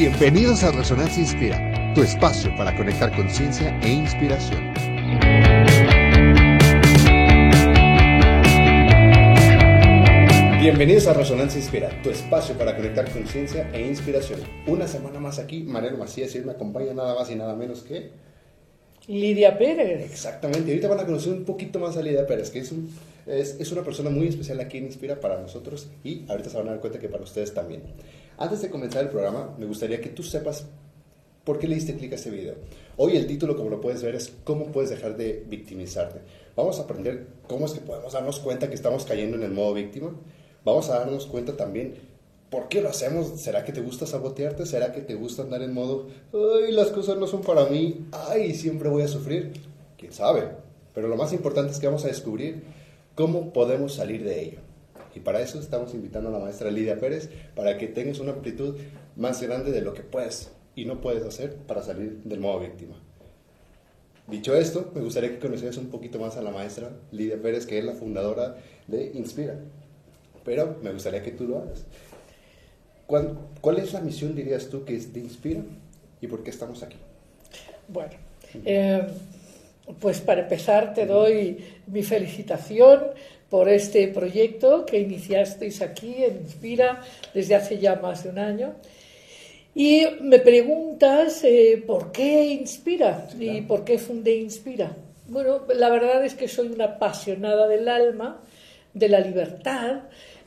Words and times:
Bienvenidos 0.00 0.64
a 0.64 0.72
Resonancia 0.72 1.20
Inspira, 1.20 1.92
tu 1.94 2.02
espacio 2.02 2.56
para 2.56 2.74
conectar 2.74 3.14
conciencia 3.14 3.78
e 3.82 3.92
inspiración. 3.92 4.72
Bienvenidos 10.58 11.06
a 11.06 11.12
Resonancia 11.12 11.60
Inspira, 11.60 11.90
tu 12.02 12.08
espacio 12.08 12.56
para 12.56 12.74
conectar 12.76 13.12
conciencia 13.12 13.70
e 13.74 13.82
inspiración. 13.82 14.40
Una 14.66 14.88
semana 14.88 15.20
más 15.20 15.38
aquí, 15.38 15.64
Manero 15.64 15.98
Macías, 15.98 16.34
y 16.34 16.40
me 16.40 16.52
acompaña 16.52 16.94
nada 16.94 17.14
más 17.14 17.30
y 17.30 17.34
nada 17.34 17.54
menos 17.54 17.82
que... 17.82 18.08
Lidia 19.06 19.58
Pérez. 19.58 20.10
Exactamente, 20.10 20.68
y 20.68 20.70
ahorita 20.70 20.88
van 20.88 21.00
a 21.00 21.04
conocer 21.04 21.34
un 21.34 21.44
poquito 21.44 21.78
más 21.78 21.98
a 21.98 22.02
Lidia 22.02 22.26
Pérez, 22.26 22.48
que 22.48 22.60
es, 22.60 22.72
un, 22.72 22.88
es, 23.30 23.56
es 23.58 23.72
una 23.72 23.82
persona 23.82 24.10
muy 24.10 24.28
especial 24.28 24.60
aquí 24.60 24.78
en 24.78 24.84
Inspira 24.84 25.20
para 25.20 25.40
nosotros 25.40 25.88
y 26.04 26.24
ahorita 26.28 26.50
se 26.50 26.56
van 26.56 26.68
a 26.68 26.70
dar 26.72 26.80
cuenta 26.80 26.98
que 26.98 27.08
para 27.08 27.22
ustedes 27.22 27.54
también. 27.54 27.82
Antes 28.36 28.62
de 28.62 28.70
comenzar 28.70 29.02
el 29.04 29.10
programa, 29.10 29.54
me 29.58 29.66
gustaría 29.66 30.00
que 30.00 30.10
tú 30.10 30.22
sepas 30.22 30.66
por 31.44 31.58
qué 31.58 31.68
le 31.68 31.74
diste 31.74 31.96
clic 31.96 32.12
a 32.12 32.16
este 32.16 32.30
video. 32.30 32.54
Hoy 32.96 33.16
el 33.16 33.26
título, 33.26 33.56
como 33.56 33.70
lo 33.70 33.80
puedes 33.80 34.02
ver, 34.02 34.14
es 34.14 34.32
¿Cómo 34.44 34.66
puedes 34.66 34.90
dejar 34.90 35.16
de 35.16 35.44
victimizarte? 35.48 36.20
Vamos 36.56 36.78
a 36.78 36.82
aprender 36.82 37.26
cómo 37.46 37.66
es 37.66 37.72
que 37.72 37.80
podemos 37.80 38.12
darnos 38.12 38.40
cuenta 38.40 38.68
que 38.68 38.74
estamos 38.74 39.04
cayendo 39.04 39.36
en 39.36 39.42
el 39.42 39.52
modo 39.52 39.74
víctima 39.74 40.12
vamos 40.64 40.88
a 40.90 40.98
darnos 40.98 41.26
cuenta 41.26 41.56
también 41.56 41.94
por 42.50 42.68
qué 42.68 42.80
lo 42.82 42.88
hacemos. 42.88 43.40
¿Será 43.40 43.64
que 43.64 43.72
te 43.72 43.80
gusta 43.80 44.06
sabotearte? 44.06 44.66
¿Será 44.66 44.92
que 44.92 45.00
te 45.00 45.14
gusta 45.14 45.42
andar 45.42 45.62
en 45.62 45.72
modo, 45.72 46.08
ay, 46.32 46.72
las 46.72 46.88
cosas 46.88 47.16
no 47.16 47.26
son 47.26 47.42
para 47.42 47.66
mí, 47.66 48.06
ay, 48.12 48.54
siempre 48.54 48.88
voy 48.88 49.02
a 49.02 49.08
sufrir? 49.08 49.52
¿Quién 49.96 50.12
sabe? 50.12 50.48
Pero 50.94 51.08
lo 51.08 51.16
más 51.16 51.32
importante 51.32 51.72
es 51.72 51.78
que 51.78 51.86
vamos 51.86 52.04
a 52.04 52.08
descubrir 52.08 52.62
cómo 53.14 53.52
podemos 53.52 53.94
salir 53.94 54.24
de 54.24 54.42
ello. 54.42 54.58
Y 55.14 55.20
para 55.20 55.40
eso 55.40 55.58
estamos 55.58 55.94
invitando 55.94 56.28
a 56.28 56.32
la 56.32 56.38
maestra 56.38 56.70
Lidia 56.70 56.98
Pérez 56.98 57.30
para 57.54 57.76
que 57.78 57.88
tengas 57.88 58.20
una 58.20 58.32
amplitud 58.32 58.76
más 59.16 59.42
grande 59.42 59.72
de 59.72 59.80
lo 59.80 59.92
que 59.92 60.02
puedes 60.02 60.50
y 60.76 60.84
no 60.84 61.00
puedes 61.00 61.24
hacer 61.24 61.56
para 61.56 61.82
salir 61.82 62.22
del 62.24 62.40
modo 62.40 62.60
víctima. 62.60 62.94
Dicho 64.28 64.54
esto, 64.54 64.92
me 64.94 65.00
gustaría 65.00 65.30
que 65.30 65.40
conocieras 65.40 65.76
un 65.78 65.88
poquito 65.88 66.20
más 66.20 66.36
a 66.36 66.42
la 66.42 66.52
maestra 66.52 66.90
Lidia 67.10 67.42
Pérez, 67.42 67.66
que 67.66 67.78
es 67.78 67.84
la 67.84 67.94
fundadora 67.94 68.56
de 68.86 69.10
Inspira 69.14 69.58
pero 70.44 70.78
me 70.82 70.92
gustaría 70.92 71.22
que 71.22 71.32
tú 71.32 71.46
lo 71.46 71.58
hagas. 71.58 71.84
¿Cuál, 73.06 73.38
cuál 73.60 73.78
es 73.78 73.92
la 73.92 74.00
misión, 74.00 74.34
dirías 74.34 74.68
tú, 74.68 74.84
que 74.84 74.96
te 74.98 75.18
inspira 75.18 75.62
y 76.20 76.26
por 76.26 76.42
qué 76.42 76.50
estamos 76.50 76.82
aquí? 76.82 76.96
Bueno, 77.88 78.12
eh, 78.64 79.06
pues 79.98 80.20
para 80.20 80.42
empezar 80.42 80.94
te 80.94 81.06
doy 81.06 81.56
mi 81.86 82.02
felicitación 82.02 83.00
por 83.48 83.68
este 83.68 84.06
proyecto 84.08 84.86
que 84.86 85.00
iniciasteis 85.00 85.82
aquí 85.82 86.22
en 86.22 86.42
Inspira 86.42 87.02
desde 87.34 87.56
hace 87.56 87.78
ya 87.78 87.96
más 87.96 88.22
de 88.22 88.30
un 88.30 88.38
año. 88.38 88.74
Y 89.74 90.06
me 90.20 90.38
preguntas 90.38 91.42
eh, 91.44 91.82
por 91.84 92.12
qué 92.12 92.46
Inspira 92.46 93.28
y 93.38 93.60
por 93.62 93.84
qué 93.84 93.98
fundé 93.98 94.36
Inspira. 94.36 94.96
Bueno, 95.28 95.66
la 95.74 95.90
verdad 95.90 96.24
es 96.24 96.34
que 96.34 96.48
soy 96.48 96.68
una 96.68 96.84
apasionada 96.84 97.68
del 97.68 97.88
alma, 97.88 98.40
de 98.94 99.08
la 99.08 99.20
libertad, 99.20 100.02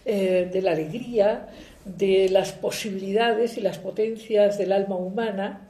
eh, 0.06 0.50
de 0.52 0.62
la 0.62 0.72
alegría, 0.72 1.48
de 1.86 2.30
las 2.30 2.52
posibilidades 2.52 3.58
y 3.58 3.62
las 3.62 3.80
potencias 3.80 4.58
del 4.58 4.72
alma 4.72 4.96
humana. 4.96 5.68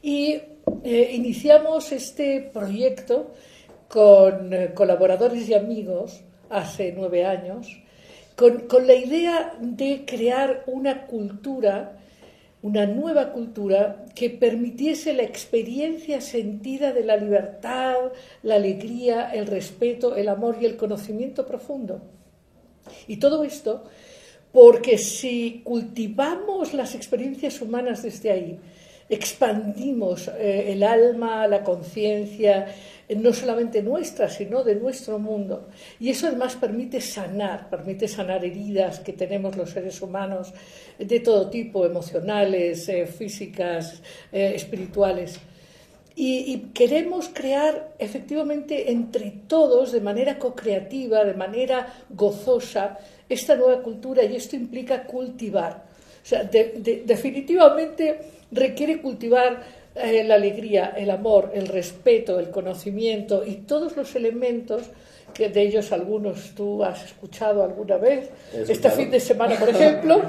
Y 0.00 0.40
eh, 0.84 1.12
iniciamos 1.14 1.92
este 1.92 2.50
proyecto 2.52 3.32
con 3.88 4.52
eh, 4.52 4.72
colaboradores 4.74 5.48
y 5.48 5.54
amigos 5.54 6.20
hace 6.50 6.92
nueve 6.96 7.24
años, 7.24 7.66
con, 8.36 8.60
con, 8.66 8.86
la 8.86 8.94
idea 8.94 9.54
de 9.60 10.04
crear 10.06 10.64
una 10.66 11.06
cultura, 11.06 11.98
una 12.62 12.86
nueva 12.86 13.32
cultura 13.32 14.04
que 14.14 14.30
permitiese 14.30 15.12
la 15.12 15.22
experiencia 15.22 16.20
sentida 16.20 16.92
de 16.92 17.04
la 17.04 17.16
libertad, 17.16 17.96
la 18.42 18.56
alegría, 18.56 19.30
el 19.32 19.46
respeto, 19.46 20.16
el 20.16 20.28
amor 20.28 20.58
y 20.60 20.66
el 20.66 20.76
conocimiento 20.76 21.46
profundo. 21.46 22.02
Y 23.06 23.16
todo 23.16 23.44
esto 23.44 23.84
porque 24.52 24.98
si 24.98 25.62
cultivamos 25.64 26.74
las 26.74 26.94
experiencias 26.94 27.60
humanas 27.62 28.02
desde 28.02 28.30
ahí, 28.30 28.60
expandimos 29.12 30.28
eh, 30.28 30.72
el 30.72 30.82
alma, 30.82 31.46
la 31.46 31.62
conciencia, 31.62 32.74
eh, 33.06 33.14
no 33.14 33.34
solamente 33.34 33.82
nuestra, 33.82 34.30
sino 34.30 34.64
de 34.64 34.74
nuestro 34.76 35.18
mundo. 35.18 35.68
Y 36.00 36.08
eso 36.08 36.28
además 36.28 36.56
permite 36.56 36.98
sanar, 37.00 37.68
permite 37.68 38.08
sanar 38.08 38.42
heridas 38.42 39.00
que 39.00 39.12
tenemos 39.12 39.54
los 39.54 39.68
seres 39.68 40.00
humanos 40.00 40.54
de 40.98 41.20
todo 41.20 41.50
tipo, 41.50 41.84
emocionales, 41.84 42.88
eh, 42.88 43.06
físicas, 43.06 44.00
espirituales. 44.32 45.38
Y, 46.14 46.70
queremos 46.74 47.30
crear 47.32 47.94
efectivamente 47.98 48.92
entre 48.92 49.30
todos, 49.46 49.92
de 49.92 50.00
manera 50.00 50.38
co-creativa, 50.38 51.24
de 51.24 51.34
manera 51.34 51.92
gozosa, 52.10 52.98
esta 53.28 53.56
nueva 53.56 53.82
cultura 53.82 54.22
y 54.24 54.36
esto 54.36 54.56
implica 54.56 55.04
cultivar. 55.04 55.84
O 56.22 56.26
sea, 56.26 56.44
definitivamente 56.44 58.41
requiere 58.52 59.00
cultivar 59.00 59.62
eh, 59.94 60.24
la 60.24 60.34
alegría, 60.36 60.94
el 60.96 61.10
amor, 61.10 61.50
el 61.54 61.68
respeto, 61.68 62.38
el 62.38 62.50
conocimiento 62.50 63.44
y 63.44 63.56
todos 63.56 63.96
los 63.96 64.14
elementos 64.14 64.82
que 65.34 65.48
de 65.48 65.62
ellos 65.62 65.92
algunos 65.92 66.54
tú 66.54 66.84
has 66.84 67.04
escuchado 67.04 67.62
alguna 67.62 67.96
vez, 67.96 68.30
este 68.52 68.90
fin 68.90 69.10
de 69.10 69.18
semana, 69.18 69.56
por 69.58 69.70
ejemplo, 69.70 70.22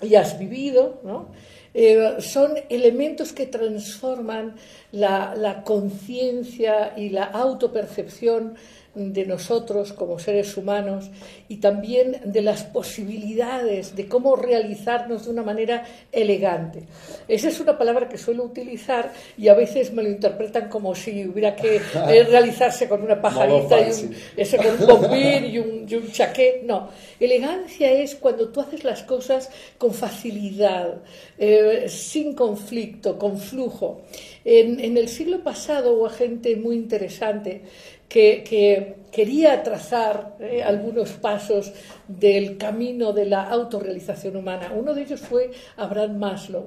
y 0.00 0.14
has 0.14 0.38
vivido, 0.38 1.00
¿no? 1.02 1.28
Eh, 1.74 2.16
son 2.20 2.54
elementos 2.70 3.32
que 3.32 3.46
transforman 3.46 4.54
la, 4.92 5.34
la 5.36 5.62
conciencia 5.62 6.94
y 6.96 7.10
la 7.10 7.24
autopercepción 7.24 8.54
de 8.96 9.26
nosotros 9.26 9.92
como 9.92 10.18
seres 10.18 10.56
humanos 10.56 11.10
y 11.48 11.56
también 11.56 12.18
de 12.24 12.40
las 12.40 12.64
posibilidades 12.64 13.94
de 13.94 14.08
cómo 14.08 14.36
realizarnos 14.36 15.26
de 15.26 15.30
una 15.30 15.42
manera 15.42 15.84
elegante. 16.10 16.84
Esa 17.28 17.48
es 17.48 17.60
una 17.60 17.76
palabra 17.76 18.08
que 18.08 18.16
suelo 18.16 18.44
utilizar 18.44 19.12
y 19.36 19.48
a 19.48 19.54
veces 19.54 19.92
me 19.92 20.02
lo 20.02 20.08
interpretan 20.08 20.70
como 20.70 20.94
si 20.94 21.26
hubiera 21.26 21.54
que 21.54 21.76
eh, 22.08 22.24
realizarse 22.24 22.88
con 22.88 23.02
una 23.02 23.20
pajarita 23.20 23.80
y 23.80 23.90
un, 23.90 24.16
ese, 24.34 24.56
con 24.56 24.80
un 24.80 24.86
bombín 24.86 25.44
y 25.44 25.58
un, 25.58 25.86
y 25.86 26.12
chaqué. 26.12 26.62
No, 26.64 26.88
elegancia 27.20 27.92
es 27.92 28.14
cuando 28.14 28.48
tú 28.48 28.60
haces 28.60 28.82
las 28.82 29.02
cosas 29.02 29.50
con 29.76 29.92
facilidad, 29.92 31.02
eh, 31.36 31.84
sin 31.88 32.34
conflicto, 32.34 33.18
con 33.18 33.38
flujo. 33.38 34.00
En, 34.42 34.80
en 34.80 34.96
el 34.96 35.08
siglo 35.08 35.42
pasado 35.42 35.94
hubo 35.94 36.08
gente 36.08 36.56
muy 36.56 36.76
interesante 36.76 37.62
que, 38.08 38.96
quería 39.12 39.62
trazar 39.62 40.36
eh, 40.40 40.62
algunos 40.62 41.12
pasos 41.12 41.72
del 42.06 42.58
camino 42.58 43.12
de 43.14 43.24
la 43.24 43.44
autorrealización 43.44 44.36
humana. 44.36 44.72
Uno 44.74 44.92
de 44.92 45.02
ellos 45.02 45.20
fue 45.20 45.50
Abraham 45.76 46.18
Maslow. 46.18 46.66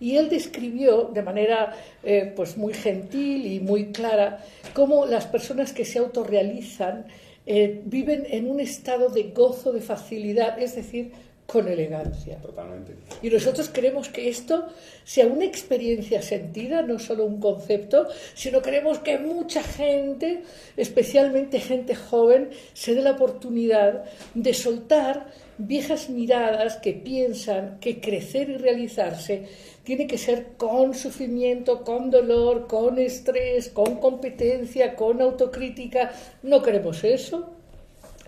Y 0.00 0.16
él 0.16 0.30
describió 0.30 1.10
de 1.12 1.22
manera 1.22 1.74
eh, 2.02 2.32
pues 2.34 2.56
muy 2.56 2.72
gentil 2.72 3.46
y 3.46 3.60
muy 3.60 3.92
clara 3.92 4.38
cómo 4.72 5.04
las 5.04 5.26
personas 5.26 5.72
que 5.72 5.84
se 5.84 5.98
autorrealizan 5.98 7.06
eh, 7.44 7.82
viven 7.84 8.24
en 8.30 8.48
un 8.48 8.60
estado 8.60 9.08
de 9.08 9.24
gozo, 9.34 9.72
de 9.72 9.80
facilidad, 9.80 10.60
es 10.60 10.76
decir, 10.76 11.12
con 11.52 11.68
elegancia. 11.68 12.38
Totalmente. 12.38 12.94
Y 13.20 13.28
nosotros 13.28 13.68
queremos 13.68 14.08
que 14.08 14.30
esto 14.30 14.68
sea 15.04 15.26
una 15.26 15.44
experiencia 15.44 16.22
sentida, 16.22 16.80
no 16.80 16.98
solo 16.98 17.26
un 17.26 17.40
concepto, 17.40 18.08
sino 18.34 18.62
queremos 18.62 19.00
que 19.00 19.18
mucha 19.18 19.62
gente, 19.62 20.44
especialmente 20.78 21.60
gente 21.60 21.94
joven, 21.94 22.48
se 22.72 22.94
dé 22.94 23.02
la 23.02 23.12
oportunidad 23.12 24.04
de 24.34 24.54
soltar 24.54 25.26
viejas 25.58 26.08
miradas 26.08 26.76
que 26.76 26.94
piensan 26.94 27.78
que 27.80 28.00
crecer 28.00 28.48
y 28.48 28.56
realizarse 28.56 29.46
tiene 29.84 30.06
que 30.06 30.16
ser 30.16 30.56
con 30.56 30.94
sufrimiento, 30.94 31.84
con 31.84 32.10
dolor, 32.10 32.66
con 32.66 32.98
estrés, 32.98 33.68
con 33.68 33.96
competencia, 33.96 34.96
con 34.96 35.20
autocrítica. 35.20 36.12
No 36.42 36.62
queremos 36.62 37.04
eso. 37.04 37.61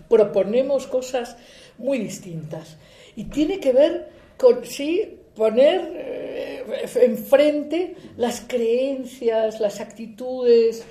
Proponemos 0.09 0.87
cosas 0.87 1.37
muy 1.79 1.99
distintas. 1.99 2.77
Y 3.17 3.25
tiene 3.25 3.61
que 3.61 3.73
ver 3.73 4.09
con, 4.37 4.65
sí, 4.65 5.19
poner 5.35 5.93
eh, 5.95 6.65
enfrente 7.03 7.97
las 8.17 8.43
creencias, 8.47 9.61
las 9.61 9.81
actitudes, 9.81 10.85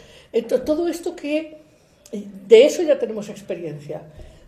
todo 0.66 0.88
esto 0.88 1.16
que, 1.16 1.58
de 2.12 2.66
eso 2.66 2.82
ya 2.84 3.00
tenemos 3.00 3.30
experiencia. 3.30 4.02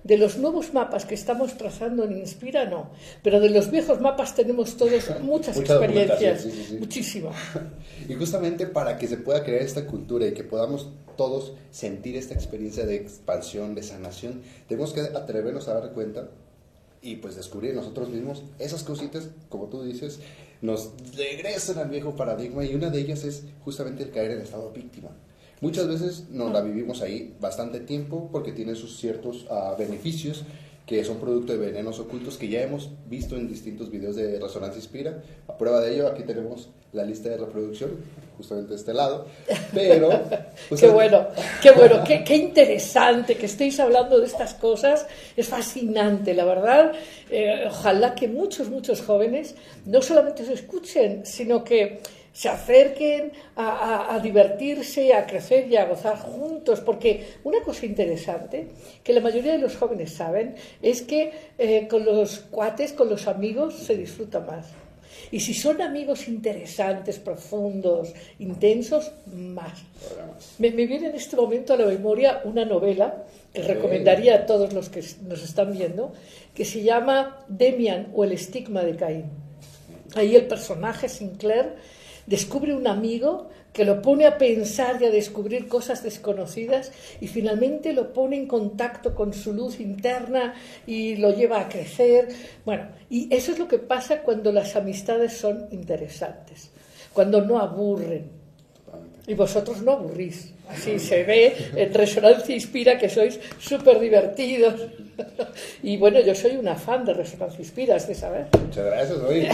De 0.05 0.17
los 0.17 0.37
nuevos 0.37 0.73
mapas 0.73 1.03
que 1.03 1.15
estamos 1.15 1.57
trazando 1.57 2.03
en 2.03 2.17
Inspira, 2.17 2.65
no. 2.65 2.91
Pero 3.23 3.39
de 3.39 3.49
los 3.49 3.71
viejos 3.71 3.99
mapas 3.99 4.35
tenemos 4.35 4.77
todos 4.77 5.09
muchas 5.21 5.57
experiencias, 5.57 6.47
muchísimas. 6.79 7.35
Y 8.07 8.13
justamente 8.13 8.67
para 8.67 8.97
que 8.99 9.07
se 9.07 9.17
pueda 9.17 9.43
crear 9.43 9.63
esta 9.63 9.87
cultura 9.87 10.27
y 10.27 10.33
que 10.33 10.43
podamos 10.43 10.91
todos 11.17 11.53
sentir 11.71 12.15
esta 12.17 12.35
experiencia 12.35 12.85
de 12.85 12.97
expansión, 12.97 13.73
de 13.73 13.81
sanación, 13.81 14.43
tenemos 14.67 14.93
que 14.93 15.01
atrevernos 15.01 15.67
a 15.67 15.73
dar 15.73 15.91
cuenta 15.91 16.29
y 17.01 17.15
pues 17.15 17.35
descubrir 17.35 17.73
nosotros 17.73 18.09
mismos 18.09 18.43
esas 18.59 18.83
cositas, 18.83 19.29
como 19.49 19.67
tú 19.67 19.83
dices, 19.83 20.19
nos 20.61 20.91
regresan 21.15 21.79
al 21.79 21.89
viejo 21.89 22.15
paradigma 22.15 22.63
y 22.63 22.75
una 22.75 22.89
de 22.89 22.99
ellas 22.99 23.23
es 23.23 23.43
justamente 23.63 24.03
el 24.03 24.11
caer 24.11 24.31
en 24.31 24.41
estado 24.41 24.71
víctima. 24.71 25.09
Muchas 25.61 25.87
veces 25.87 26.29
nos 26.29 26.51
la 26.51 26.61
vivimos 26.61 27.01
ahí 27.01 27.35
bastante 27.39 27.79
tiempo 27.79 28.29
porque 28.31 28.51
tiene 28.51 28.75
sus 28.75 28.97
ciertos 28.97 29.45
ah, 29.49 29.75
beneficios 29.77 30.43
que 30.85 31.03
son 31.03 31.17
producto 31.17 31.53
de 31.53 31.59
venenos 31.59 31.99
ocultos 31.99 32.37
que 32.37 32.47
ya 32.47 32.61
hemos 32.61 32.91
visto 33.07 33.35
en 33.35 33.47
distintos 33.47 33.89
videos 33.89 34.15
de 34.15 34.39
Resonancia 34.39 34.77
Inspira. 34.77 35.23
A 35.47 35.57
prueba 35.57 35.81
de 35.81 35.95
ello, 35.95 36.07
aquí 36.07 36.23
tenemos 36.23 36.69
la 36.93 37.03
lista 37.03 37.29
de 37.29 37.37
reproducción, 37.37 37.91
justamente 38.37 38.69
de 38.69 38.75
este 38.75 38.93
lado. 38.93 39.25
Pero. 39.73 40.09
qué 40.79 40.87
bueno, 40.87 41.27
qué 41.61 41.71
bueno, 41.71 42.03
qué, 42.05 42.23
qué, 42.23 42.35
interesante 42.35 43.35
que 43.35 43.47
estéis 43.47 43.79
hablando 43.79 44.19
de 44.19 44.27
estas 44.27 44.53
cosas. 44.53 45.07
Es 45.35 45.47
fascinante, 45.47 46.35
la 46.35 46.45
verdad. 46.45 46.91
Eh, 47.31 47.65
ojalá 47.67 48.13
que 48.13 48.27
muchos, 48.27 48.69
muchos 48.69 49.01
jóvenes 49.01 49.55
no 49.85 50.03
solamente 50.03 50.45
se 50.45 50.53
escuchen, 50.53 51.25
sino 51.25 51.63
que 51.63 51.99
se 52.35 52.49
acerquen 52.49 53.31
a, 53.55 54.19
divertirse, 54.21 55.13
a 55.13 55.25
crecer 55.25 55.71
y 55.71 55.77
a 55.77 55.85
gozar 55.85 56.17
juntos, 56.17 56.81
porque 56.81 57.25
una 57.45 57.61
cosa 57.61 57.85
interesante 57.85 58.67
que 59.05 59.13
la 59.13 59.21
mayoría 59.21 59.53
de 59.53 59.59
los 59.59 59.77
jóvenes 59.77 60.11
saben 60.11 60.55
es 60.81 61.01
que 61.01 61.31
eh, 61.57 61.87
con 61.87 62.03
los 62.03 62.39
cuates, 62.51 62.91
con 62.91 63.07
los 63.07 63.27
amigos, 63.27 63.75
se 63.75 63.95
disfruta 63.95 64.41
más. 64.41 64.67
Y 65.31 65.39
si 65.39 65.53
son 65.53 65.81
amigos 65.81 66.27
interesantes, 66.27 67.19
profundos, 67.19 68.13
intensos, 68.39 69.13
más. 69.33 69.83
Me, 70.59 70.71
viene 70.71 71.07
en 71.07 71.15
este 71.15 71.38
momento 71.38 71.73
a 71.73 71.77
la 71.77 71.85
memoria 71.85 72.41
una 72.43 72.65
novela 72.65 73.23
que 73.53 73.61
recomendaría 73.61 74.35
a 74.35 74.45
todos 74.45 74.73
los 74.73 74.89
que 74.89 75.01
nos 75.25 75.41
están 75.41 75.71
viendo, 75.71 76.11
que 76.53 76.65
se 76.65 76.83
llama 76.83 77.45
Demian 77.47 78.09
o 78.13 78.25
el 78.25 78.33
estigma 78.33 78.83
de 78.83 78.97
Caín. 78.97 79.25
Ahí 80.15 80.35
el 80.35 80.47
personaje 80.47 81.07
Sinclair 81.07 81.75
descubre 82.25 82.74
un 82.74 82.88
amigo 82.88 83.50
que 83.74 83.83
lo 83.83 84.01
pone 84.01 84.25
a 84.25 84.38
pensar 84.38 85.01
y 85.01 85.06
a 85.06 85.12
descubrir 85.12 85.68
cosas 85.68 86.01
desconocidas 86.01 86.92
y 87.19 87.27
finalmente 87.27 87.92
lo 87.92 88.13
pone 88.13 88.38
en 88.38 88.48
contacto 88.48 89.13
con 89.13 89.33
su 89.33 89.54
luz 89.54 89.81
interna 89.81 90.54
y 90.88 91.18
lo 91.18 91.36
lleva 91.36 91.60
a 91.60 91.68
crecer. 91.68 92.30
Bueno, 92.63 92.88
y 93.10 93.33
eso 93.36 93.51
es 93.51 93.60
lo 93.60 93.68
que 93.68 93.80
pasa 93.80 94.22
cuando 94.22 94.54
las 94.54 94.77
amistades 94.77 95.33
son 95.33 95.68
interesantes, 95.72 96.72
cuando 97.13 97.42
no 97.42 97.60
aburren. 97.60 98.31
Y 99.27 99.33
vosotros 99.33 99.81
no 99.81 99.94
aburrís. 99.94 100.54
Así 100.69 101.00
se 101.00 101.24
ve, 101.24 101.54
en 101.75 101.94
Resonancia 101.94 102.56
Inspira 102.56 102.98
que 102.98 103.10
sois 103.10 103.39
súper 103.60 104.00
divertidos. 104.00 104.75
Y 105.83 105.97
bueno, 105.97 106.19
yo 106.19 106.35
soy 106.35 106.57
una 106.57 106.75
fan 106.75 107.06
de 107.06 107.13
Resonancia 107.13 107.59
Inspira, 107.59 107.95
es 107.95 108.07
de 108.07 108.15
saber. 108.15 108.47
Muchas 108.62 108.85
gracias, 108.85 109.17
oye. 109.19 109.50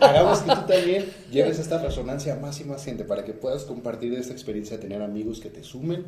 Hagamos 0.00 0.40
que 0.40 0.54
tú 0.54 0.66
también 0.66 1.06
lleves 1.30 1.58
esta 1.58 1.78
resonancia 1.78 2.36
más 2.36 2.60
y 2.60 2.64
más 2.64 2.84
gente 2.84 3.04
para 3.04 3.24
que 3.24 3.32
puedas 3.32 3.64
compartir 3.64 4.14
esta 4.14 4.32
experiencia 4.32 4.76
de 4.76 4.82
tener 4.82 5.02
amigos 5.02 5.40
que 5.40 5.50
te 5.50 5.62
sumen 5.62 6.06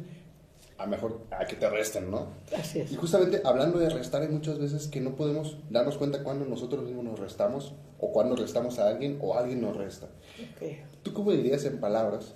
a 0.79 0.87
mejor 0.87 1.21
a 1.31 1.47
que 1.47 1.57
te 1.57 1.69
resten, 1.69 2.11
¿no? 2.11 2.29
Así 2.57 2.81
es. 2.81 2.93
Y 2.93 2.97
justamente 2.97 3.41
hablando 3.45 3.79
de 3.79 3.89
restar, 3.89 4.23
hay 4.23 4.29
muchas 4.29 4.59
veces 4.59 4.89
que 4.89 5.01
no 5.01 5.15
podemos 5.15 5.57
darnos 5.71 5.97
cuenta 5.97 6.23
cuando 6.23 6.45
nosotros 6.45 6.85
mismos 6.85 7.05
nos 7.05 7.19
restamos 7.19 7.75
o 8.01 8.13
cuando 8.13 8.35
restamos 8.35 8.79
a 8.79 8.89
alguien 8.89 9.19
o 9.21 9.37
alguien 9.37 9.61
nos 9.61 9.77
resta. 9.77 10.09
Okay. 10.57 10.83
¿Tú 11.03 11.13
cómo 11.13 11.33
dirías 11.33 11.65
en 11.65 11.79
palabras 11.79 12.35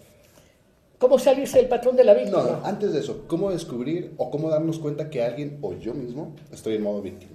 ¿Cómo 0.99 1.19
salirse 1.19 1.59
del 1.59 1.69
patrón 1.69 1.95
de 1.97 2.05
la 2.05 2.15
víctima? 2.15 2.43
No, 2.43 2.67
antes 2.67 2.93
de 2.93 3.01
eso, 3.01 3.25
¿cómo 3.27 3.51
descubrir 3.51 4.13
o 4.17 4.31
cómo 4.31 4.49
darnos 4.49 4.79
cuenta 4.79 5.11
que 5.11 5.23
alguien 5.23 5.59
o 5.61 5.75
yo 5.75 5.93
mismo 5.93 6.35
estoy 6.53 6.77
en 6.77 6.83
modo 6.83 7.03
víctima? 7.03 7.33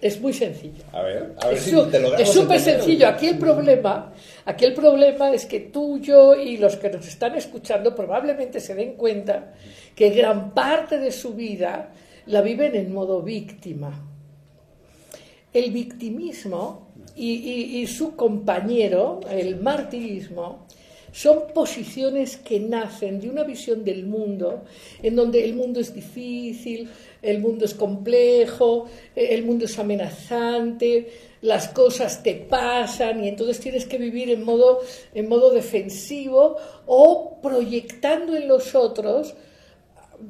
es 0.00 0.20
muy 0.20 0.32
sencillo. 0.32 0.84
A 0.92 1.02
ver, 1.02 1.34
a 1.40 1.46
ver 1.48 1.56
es 1.56 1.62
si 1.62 1.70
te 1.70 1.98
lo 1.98 2.14
Es 2.16 2.30
súper 2.30 2.60
sencillo. 2.60 3.08
Aquí 3.08 3.26
el 3.28 3.38
problema, 3.38 4.12
aquí 4.44 4.64
el 4.66 4.74
problema 4.74 5.32
es 5.32 5.46
que 5.46 5.60
tú, 5.60 5.98
yo 5.98 6.34
y 6.34 6.58
los 6.58 6.76
que 6.76 6.90
nos 6.90 7.06
están 7.08 7.34
escuchando 7.34 7.94
probablemente 7.94 8.60
se 8.60 8.74
den 8.74 8.94
cuenta 8.94 9.54
que 9.94 10.10
gran 10.10 10.52
parte 10.52 10.98
de 10.98 11.10
su 11.10 11.34
vida 11.34 11.92
la 12.26 12.42
viven 12.42 12.74
en 12.74 12.92
modo 12.92 13.22
víctima. 13.22 14.04
El 15.52 15.70
victimismo 15.72 16.88
y 17.16 17.86
su 17.86 18.14
compañero, 18.14 19.20
el 19.30 19.60
martirismo, 19.60 20.66
son 21.12 21.52
posiciones 21.54 22.36
que 22.36 22.60
nacen 22.60 23.20
de 23.20 23.28
una 23.28 23.44
visión 23.44 23.84
del 23.84 24.06
mundo, 24.06 24.64
en 25.02 25.16
donde 25.16 25.44
el 25.44 25.54
mundo 25.54 25.80
es 25.80 25.94
difícil, 25.94 26.88
el 27.22 27.40
mundo 27.40 27.64
es 27.64 27.74
complejo, 27.74 28.86
el 29.14 29.44
mundo 29.44 29.64
es 29.64 29.78
amenazante, 29.78 31.08
las 31.42 31.68
cosas 31.68 32.22
te 32.22 32.34
pasan 32.34 33.24
y 33.24 33.28
entonces 33.28 33.60
tienes 33.60 33.86
que 33.86 33.98
vivir 33.98 34.30
en 34.30 34.44
modo, 34.44 34.80
en 35.14 35.28
modo 35.28 35.50
defensivo 35.50 36.56
o 36.86 37.38
proyectando 37.40 38.36
en 38.36 38.48
los 38.48 38.74
otros 38.74 39.34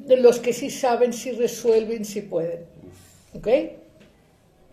los 0.06 0.38
que 0.38 0.52
sí 0.52 0.70
saben, 0.70 1.12
sí 1.12 1.32
resuelven, 1.32 2.04
sí 2.04 2.22
pueden. 2.22 2.64
¿Ok? 3.34 3.48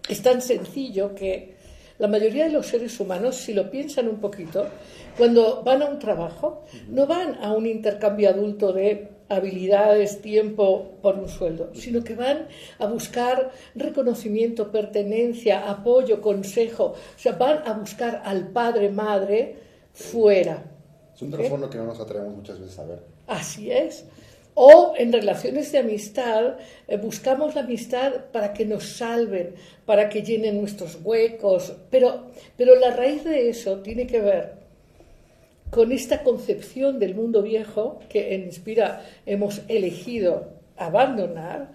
Es 0.10 0.22
tan 0.22 0.42
sencillo 0.42 1.16
que 1.16 1.55
la 1.97 2.07
mayoría 2.07 2.45
de 2.45 2.51
los 2.51 2.68
seres 2.68 3.00
humanos, 3.00 3.38
si 3.38 3.53
lo 3.53 3.69
piensan 3.71 4.07
un 4.07 4.18
poquito, 4.18 4.68
cuando 5.18 5.63
van 5.63 5.81
a 5.81 5.86
un 5.86 6.00
trabajo, 6.00 6.63
no 6.89 7.07
van 7.07 7.36
a 7.44 7.53
un 7.53 7.65
intercambio 7.65 8.30
adulto 8.30 8.74
de 8.74 9.09
habilidades, 9.30 10.21
tiempo 10.21 10.97
por 11.01 11.15
un 11.15 11.30
sueldo, 11.30 11.71
sino 11.74 12.03
que 12.03 12.15
van 12.15 12.47
a 12.80 12.86
buscar 12.86 13.51
reconocimiento, 13.74 14.71
pertenencia, 14.71 15.69
apoyo, 15.69 16.21
consejo, 16.21 16.94
o 16.94 17.19
sea, 17.19 17.33
van 17.33 17.59
a 17.65 17.74
buscar 17.74 18.21
al 18.25 18.50
padre, 18.50 18.89
madre 18.89 19.56
fuera. 19.94 20.63
Es 21.15 21.21
un 21.21 21.31
teléfono 21.31 21.69
que 21.69 21.77
no 21.77 21.86
nos 21.86 22.00
atrevemos 22.00 22.36
muchas 22.36 22.59
veces 22.59 22.77
a 22.77 22.86
ver. 22.86 23.00
Así 23.27 23.71
es. 23.71 24.06
O 24.56 24.94
en 24.98 25.12
relaciones 25.12 25.72
de 25.72 25.80
amistad, 25.80 26.56
eh, 26.88 26.98
buscamos 26.98 27.56
la 27.56 27.62
amistad 27.62 28.25
para 28.31 28.54
que 28.54 28.66
nos 28.66 28.86
salven, 28.98 29.54
para 29.86 30.10
que 30.10 30.24
llenen 30.24 30.60
nuestros 30.60 30.98
huecos, 31.04 31.74
pero, 31.92 32.28
pero 32.57 32.75
la 32.75 32.92
raíz 32.92 33.25
de 33.25 33.50
eso 33.50 33.80
tiene 33.81 34.07
que 34.07 34.22
ver 34.22 34.54
con 35.69 35.92
esta 35.92 36.24
concepción 36.24 37.00
del 37.00 37.16
mundo 37.16 37.42
viejo 37.42 38.00
que 38.07 38.34
en 38.34 38.46
Inspira 38.46 39.06
hemos 39.25 39.62
elegido 39.68 40.56
abandonar, 40.78 41.72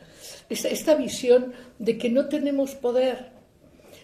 esta, 0.49 0.94
visión 0.94 1.53
de 1.79 1.97
que 1.97 2.11
no 2.11 2.29
tenemos 2.29 2.75
poder, 2.75 3.31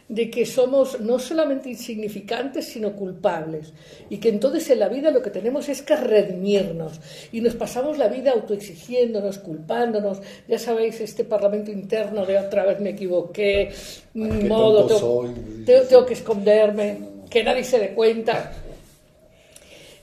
de 0.08 0.30
que 0.30 0.46
somos 0.46 1.00
no 1.00 1.18
solamente 1.18 1.68
insignificantes, 1.68 2.66
sino 2.66 2.94
culpables, 2.94 3.72
y 4.08 4.18
que 4.18 4.28
entonces 4.28 4.70
en 4.70 4.78
la 4.78 4.88
vida 4.88 5.10
lo 5.10 5.20
que 5.20 5.30
tenemos 5.30 5.68
es 5.68 5.82
que 5.82 5.96
redimirnos, 5.96 7.00
y 7.32 7.40
nos 7.40 7.56
pasamos 7.56 7.98
la 7.98 8.06
vida 8.08 8.30
autoexigiéndonos, 8.30 9.38
culpándonos, 9.38 10.22
ya 10.46 10.58
sabéis, 10.58 11.00
este 11.00 11.24
parlamento 11.24 11.72
interno 11.72 12.24
de 12.24 12.38
otra 12.38 12.64
vez 12.64 12.78
me 12.80 12.90
equivoqué, 12.90 13.72
modo, 14.14 14.86
tengo 15.64 16.06
que 16.06 16.14
esconderme, 16.14 16.98
que 17.28 17.42
nadie 17.42 17.64
se 17.64 17.80
dé 17.80 17.94
cuenta. 17.94 18.52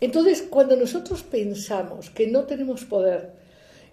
Entonces, 0.02 0.44
cuando 0.50 0.76
nosotros 0.76 1.24
pensamos 1.24 2.10
que 2.10 2.28
no 2.28 2.44
tenemos 2.44 2.84
poder 2.84 3.32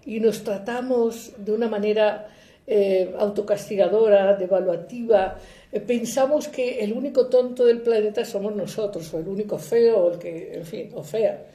y 0.05 0.19
nos 0.19 0.43
tratamos 0.43 1.31
de 1.37 1.53
una 1.53 1.69
manera 1.69 2.27
eh, 2.73 3.13
autocastigadora, 3.19 4.33
devaluativa, 4.37 5.35
eh, 5.69 5.81
pensamos 5.81 6.47
que 6.47 6.79
el 6.79 6.93
único 6.93 7.27
tonto 7.27 7.65
del 7.65 7.81
planeta 7.81 8.23
somos 8.23 8.55
nosotros, 8.55 9.13
o 9.13 9.19
el 9.19 9.27
único 9.27 9.57
feo, 9.57 10.05
o 10.05 10.13
el 10.13 10.17
que, 10.17 10.53
en 10.53 10.65
fin, 10.65 10.89
o 10.95 11.03
fea. 11.03 11.47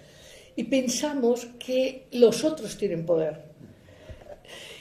Y 0.56 0.64
pensamos 0.64 1.46
que 1.58 2.08
los 2.12 2.44
otros 2.44 2.76
tienen 2.76 3.06
poder. 3.06 3.34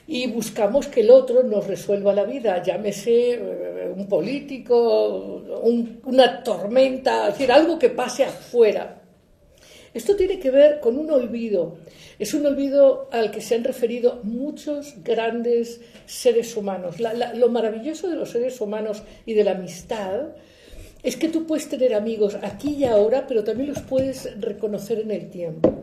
Y 0.08 0.28
buscamos 0.28 0.88
que 0.88 1.00
el 1.00 1.10
otro 1.10 1.42
nos 1.42 1.68
resuelva 1.68 2.12
la 2.12 2.26
vida, 2.26 2.62
llámese 2.62 3.36
eh, 3.36 3.94
un 3.96 4.06
político, 4.06 5.42
una 6.04 6.44
tormenta, 6.44 7.30
es 7.30 7.36
decir, 7.36 7.50
algo 7.50 7.80
que 7.80 7.92
pase 7.92 8.26
afuera. 8.26 9.05
Esto 9.96 10.18
tiene 10.18 10.40
que 10.40 10.52
ver 10.52 10.82
con 10.82 10.98
un 10.98 11.10
olvido. 11.10 11.78
Es 12.20 12.34
un 12.34 12.46
olvido 12.46 13.08
al 13.14 13.32
que 13.32 13.40
se 13.40 13.56
han 13.56 13.64
referido 13.64 14.20
muchos 14.24 14.96
grandes 15.06 15.80
seres 16.06 16.58
humanos. 16.58 16.98
lo 17.00 17.50
maravilloso 17.50 18.10
de 18.10 18.18
los 18.18 18.32
seres 18.32 18.60
humanos 18.60 19.04
y 19.26 19.34
de 19.36 19.46
la 19.46 19.52
amistad 19.52 20.36
es 21.02 21.16
que 21.16 21.30
tú 21.30 21.48
puedes 21.48 21.70
tener 21.70 21.94
amigos 21.94 22.38
aquí 22.42 22.76
y 22.76 22.84
ahora, 22.84 23.26
pero 23.26 23.46
también 23.46 23.70
los 23.70 23.82
puedes 23.84 24.38
reconocer 24.42 25.00
en 25.00 25.12
el 25.12 25.30
tiempo. 25.30 25.74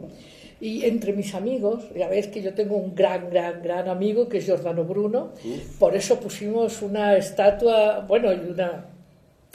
Y 0.60 0.84
entre 0.84 1.14
mis 1.14 1.34
amigos, 1.34 1.84
ya 1.96 2.08
ves 2.08 2.26
que 2.26 2.42
yo 2.42 2.52
tengo 2.52 2.76
un 2.76 2.94
gran, 2.94 3.30
gran, 3.30 3.62
gran 3.62 3.88
amigo 3.88 4.28
que 4.28 4.38
es 4.38 4.44
Giordano 4.44 4.84
Bruno, 4.84 5.32
por 5.78 5.96
eso 5.96 6.20
pusimos 6.20 6.82
una 6.82 7.16
estatua, 7.16 8.04
bueno, 8.06 8.30
y 8.30 8.50
una, 8.50 8.84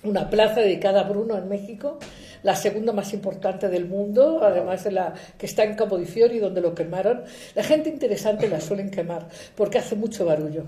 una 0.04 0.30
plaza 0.32 0.62
dedicada 0.62 1.02
a 1.02 1.04
Bruno 1.04 1.38
en 1.38 1.48
México, 1.48 2.00
la 2.44 2.56
segunda 2.56 2.94
más 2.94 3.14
importante 3.14 3.70
del 3.70 3.86
mundo, 3.86 4.40
además 4.42 4.84
de 4.84 4.92
la 4.92 5.14
que 5.38 5.46
está 5.46 5.64
en 5.64 5.76
Cabo 5.76 6.00
y 6.00 6.40
donde 6.40 6.62
lo 6.62 6.74
quemaron. 6.74 7.24
La 7.56 7.64
gente 7.64 7.90
interesante 7.90 8.48
la 8.48 8.62
suelen 8.62 8.90
quemar 8.90 9.28
porque 9.56 9.80
hace 9.80 9.96
mucho 9.96 10.26
barullo. 10.26 10.64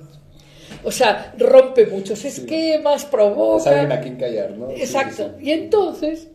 O 0.83 0.91
sea, 0.91 1.33
rompe 1.38 1.88
muchos 1.88 2.23
esquemas, 2.25 3.05
provoca. 3.05 3.63
Saben 3.63 3.91
a 3.91 3.99
quién 3.99 4.17
callar, 4.17 4.51
¿no? 4.51 4.69
Exacto. 4.69 5.35
Y 5.39 5.51
entonces, 5.51 6.27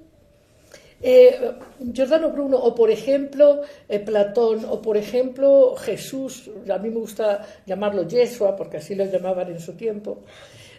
eh, 1.07 1.53
Giordano 1.93 2.31
Bruno, 2.31 2.57
o 2.59 2.75
por 2.75 2.91
ejemplo 2.91 3.63
eh, 3.89 4.01
Platón, 4.01 4.65
o 4.69 4.81
por 4.81 4.97
ejemplo 4.97 5.75
Jesús, 5.77 6.51
a 6.69 6.79
mí 6.79 6.91
me 6.91 6.99
gusta 6.99 7.47
llamarlo 7.67 8.07
Yeshua, 8.09 8.57
porque 8.57 8.79
así 8.79 8.95
lo 8.95 9.05
llamaban 9.05 9.49
en 9.51 9.61
su 9.61 9.75
tiempo, 9.75 10.23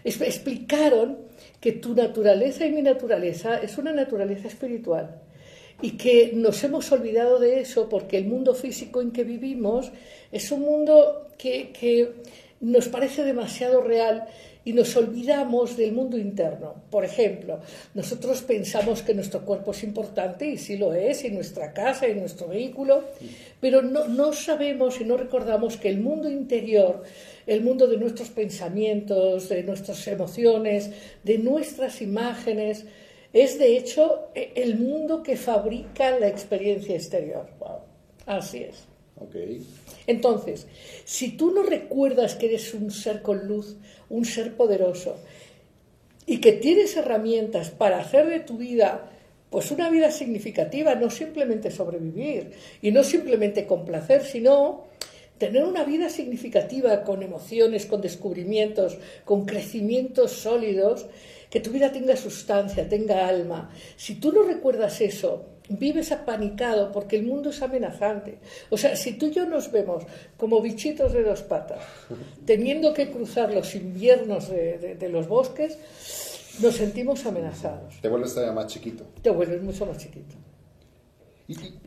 explicaron 0.04 1.18
que 1.66 1.72
tu 1.72 1.96
naturaleza 1.96 2.64
y 2.68 2.72
mi 2.72 2.84
naturaleza 2.84 3.58
es 3.58 3.80
una 3.80 3.92
naturaleza 3.92 4.48
espiritual 4.48 5.20
y 5.82 5.98
que 5.98 6.32
nos 6.36 6.64
hemos 6.64 6.92
olvidado 6.92 7.40
de 7.40 7.60
eso 7.60 7.90
porque 7.90 8.20
el 8.20 8.28
mundo 8.28 8.54
físico 8.54 9.02
en 9.02 9.10
que 9.10 9.24
vivimos 9.24 9.92
es 10.32 10.52
un 10.52 10.62
mundo 10.62 11.30
que, 11.40 12.14
nos 12.62 12.88
parece 12.88 13.24
demasiado 13.24 13.82
real 13.82 14.28
y 14.64 14.74
nos 14.74 14.96
olvidamos 14.96 15.76
del 15.76 15.92
mundo 15.92 16.20
interno. 16.20 16.76
Por 16.92 17.04
ejemplo, 17.04 17.60
nosotros 17.96 18.44
pensamos 18.44 19.02
que 19.02 19.16
nuestro 19.16 19.42
cuerpo 19.42 19.72
es 19.72 19.84
importante 19.84 20.46
y 20.46 20.58
sí 20.58 20.78
lo 20.78 20.94
es, 20.94 21.26
y 21.26 21.32
nuestra 21.32 21.74
casa 21.74 22.08
y 22.08 22.14
nuestro 22.14 22.48
vehículo, 22.48 23.06
pero 23.60 23.82
no, 23.82 24.08
no 24.08 24.34
sabemos 24.34 25.02
y 25.02 25.04
no 25.04 25.18
recordamos 25.18 25.78
que 25.78 25.90
el 25.90 26.00
mundo 26.00 26.30
interior, 26.30 27.02
el 27.48 27.62
mundo 27.62 27.88
de 27.88 27.98
nuestros 27.98 28.30
pensamientos, 28.30 29.50
de 29.50 29.64
nuestras 29.64 30.08
emociones, 30.08 30.92
de 31.24 31.38
nuestras 31.38 32.02
imágenes, 32.02 32.86
es 33.34 33.60
de 33.60 33.78
hecho 33.78 34.30
el 34.34 34.78
mundo 34.80 35.22
que 35.22 35.36
fabrica 35.38 36.18
la 36.20 36.28
experiencia 36.28 36.96
exterior. 36.96 37.48
Así 38.26 38.60
es. 38.60 38.86
Entonces, 40.08 40.68
si 41.04 41.38
tú 41.38 41.52
no 41.52 41.64
recuerdas 41.64 42.36
que 42.36 42.48
eres 42.48 42.74
un 42.74 42.92
ser 42.92 43.22
con 43.22 43.48
luz, 43.48 43.76
un 44.10 44.26
ser 44.26 44.56
poderoso, 44.56 45.18
y 46.26 46.40
que 46.40 46.54
tienes 46.54 46.98
herramientas 46.98 47.70
para 47.70 48.00
hacer 48.00 48.28
de 48.28 48.40
tu 48.40 48.58
vida 48.58 49.12
pues 49.50 49.72
una 49.72 49.90
vida 49.90 50.12
significativa, 50.12 50.96
no 50.96 51.10
simplemente 51.10 51.72
sobrevivir 51.72 52.52
y 52.82 52.92
no 52.92 53.04
simplemente 53.04 53.66
complacer, 53.66 54.24
sino 54.24 54.86
tener 55.38 55.64
una 55.64 55.84
vida 55.84 56.10
significativa 56.10 57.04
con 57.04 57.24
emociones, 57.24 57.86
con 57.86 58.02
descubrimientos, 58.02 58.98
con 59.26 59.46
crecimientos 59.46 60.32
sólidos, 60.32 61.08
que 61.50 61.60
tu 61.60 61.72
vida 61.72 61.92
tenga 61.92 62.16
sustancia, 62.16 62.88
tenga 62.88 63.28
alma. 63.28 63.70
Si 63.98 64.16
tú 64.16 64.32
no 64.32 64.44
recuerdas 64.44 65.02
eso, 65.02 65.46
vives 65.70 66.12
apanicado 66.12 66.92
porque 66.92 67.16
el 67.18 67.24
mundo 67.24 67.50
es 67.50 67.62
amenazante. 67.62 68.40
O 68.70 68.78
sea, 68.78 68.96
si 68.96 69.14
tú 69.14 69.28
y 69.28 69.32
yo 69.32 69.46
nos 69.46 69.72
vemos 69.72 70.04
como 70.38 70.62
bichitos 70.62 71.14
de 71.14 71.24
dos 71.24 71.44
patas, 71.44 71.84
teniendo 72.46 72.94
que 72.94 73.12
cruzar 73.12 73.54
los 73.54 73.76
inviernos 73.76 74.50
de, 74.50 75.10
los 75.10 75.28
bosques, 75.28 75.78
nos 76.60 76.76
sentimos 76.76 77.26
amenazados. 77.26 78.00
Te 78.02 78.08
vuelves 78.08 78.34
todavía 78.34 78.54
más 78.54 78.68
chiquito. 78.68 79.06
Te 79.22 79.30
vuelves 79.30 79.62
mucho 79.62 79.86
más 79.86 79.98
chiquito. 79.98 80.36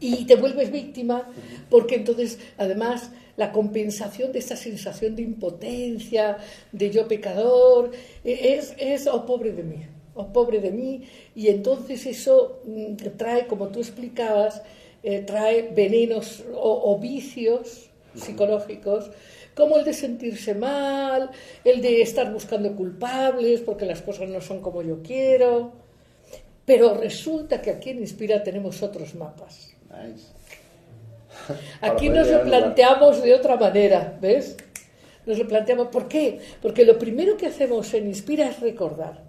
Y 0.00 0.24
te 0.26 0.36
vuelves 0.36 0.70
víctima 0.70 1.28
porque 1.68 1.96
entonces, 1.96 2.38
además, 2.56 3.10
la 3.36 3.50
compensación 3.50 4.32
de 4.32 4.38
esta 4.38 4.56
sensación 4.56 5.16
de 5.16 5.22
impotencia, 5.22 6.38
de 6.70 6.90
yo 6.90 7.08
pecador, 7.08 7.90
e, 8.24 8.54
es, 8.54 8.74
es 8.78 9.06
oh 9.06 9.26
pobre 9.26 9.52
de 9.52 9.62
mí 9.64 9.84
oh 10.18 10.32
pobre 10.32 10.60
de 10.60 10.72
mí, 10.72 11.04
y 11.34 11.46
entonces 11.46 12.04
eso 12.06 12.60
mm, 12.64 12.96
trae, 13.16 13.46
como 13.46 13.68
tú 13.68 13.78
explicabas, 13.78 14.62
eh, 15.04 15.20
trae 15.20 15.70
venenos 15.74 16.44
o, 16.54 16.98
vicios 16.98 17.90
psicológicos, 18.14 19.10
como 19.54 19.78
el 19.78 19.84
de 19.84 19.92
sentirse 19.92 20.54
mal, 20.54 21.30
el 21.64 21.80
de 21.80 22.02
estar 22.02 22.32
buscando 22.32 22.74
culpables 22.74 23.60
porque 23.60 23.86
las 23.86 24.02
cosas 24.02 24.28
no 24.28 24.40
son 24.40 24.60
como 24.60 24.82
yo 24.82 25.02
quiero. 25.02 25.72
Pero 26.68 26.92
resulta 26.92 27.62
que 27.62 27.70
aquí 27.70 27.90
en 27.90 28.00
Inspira 28.00 28.42
tenemos 28.42 28.82
otros 28.82 29.14
mapas. 29.14 29.70
Aquí 31.80 32.10
nos 32.10 32.28
lo 32.28 32.42
planteamos 32.42 33.22
de 33.22 33.32
otra 33.32 33.56
manera, 33.56 34.18
¿ves? 34.20 34.54
Nos 35.24 35.38
lo 35.38 35.48
planteamos. 35.48 35.86
¿Por 35.88 36.08
qué? 36.08 36.38
Porque 36.60 36.84
lo 36.84 36.98
primero 36.98 37.38
que 37.38 37.46
hacemos 37.46 37.94
en 37.94 38.08
Inspira 38.08 38.50
es 38.50 38.60
recordar. 38.60 39.22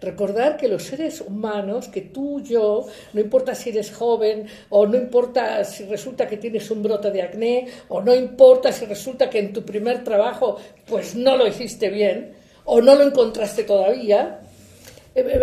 Recordar 0.00 0.56
que 0.56 0.68
los 0.68 0.84
seres 0.84 1.20
humanos, 1.20 1.88
que 1.88 2.00
tú, 2.00 2.40
yo, 2.40 2.86
no 3.12 3.20
importa 3.20 3.54
si 3.54 3.68
eres 3.68 3.92
joven 3.92 4.46
o 4.70 4.86
no 4.86 4.96
importa 4.96 5.62
si 5.64 5.84
resulta 5.84 6.26
que 6.26 6.38
tienes 6.38 6.70
un 6.70 6.82
brote 6.82 7.10
de 7.10 7.20
acné 7.20 7.66
o 7.88 8.00
no 8.00 8.14
importa 8.14 8.72
si 8.72 8.86
resulta 8.86 9.28
que 9.28 9.38
en 9.38 9.52
tu 9.52 9.62
primer 9.66 10.02
trabajo 10.02 10.56
pues 10.86 11.14
no 11.14 11.36
lo 11.36 11.46
hiciste 11.46 11.90
bien 11.90 12.32
o 12.64 12.80
no 12.80 12.94
lo 12.94 13.02
encontraste 13.02 13.64
todavía, 13.64 14.40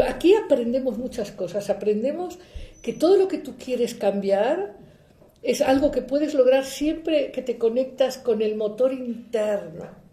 aquí 0.08 0.36
aprendemos 0.36 0.98
muchas 0.98 1.32
cosas. 1.32 1.70
Aprendemos 1.70 2.40
que 2.82 2.94
todo 2.94 3.18
lo 3.18 3.28
que 3.28 3.38
tú 3.38 3.56
quieres 3.58 3.96
cambiar 3.96 4.78
es 5.44 5.62
algo 5.62 5.92
que 5.92 6.02
puedes 6.02 6.34
lograr 6.34 6.66
siempre 6.66 7.32
que 7.32 7.42
te 7.42 7.58
conectas 7.58 8.18
con 8.18 8.42
el 8.42 8.56
motor 8.56 8.94
interno 8.94 10.08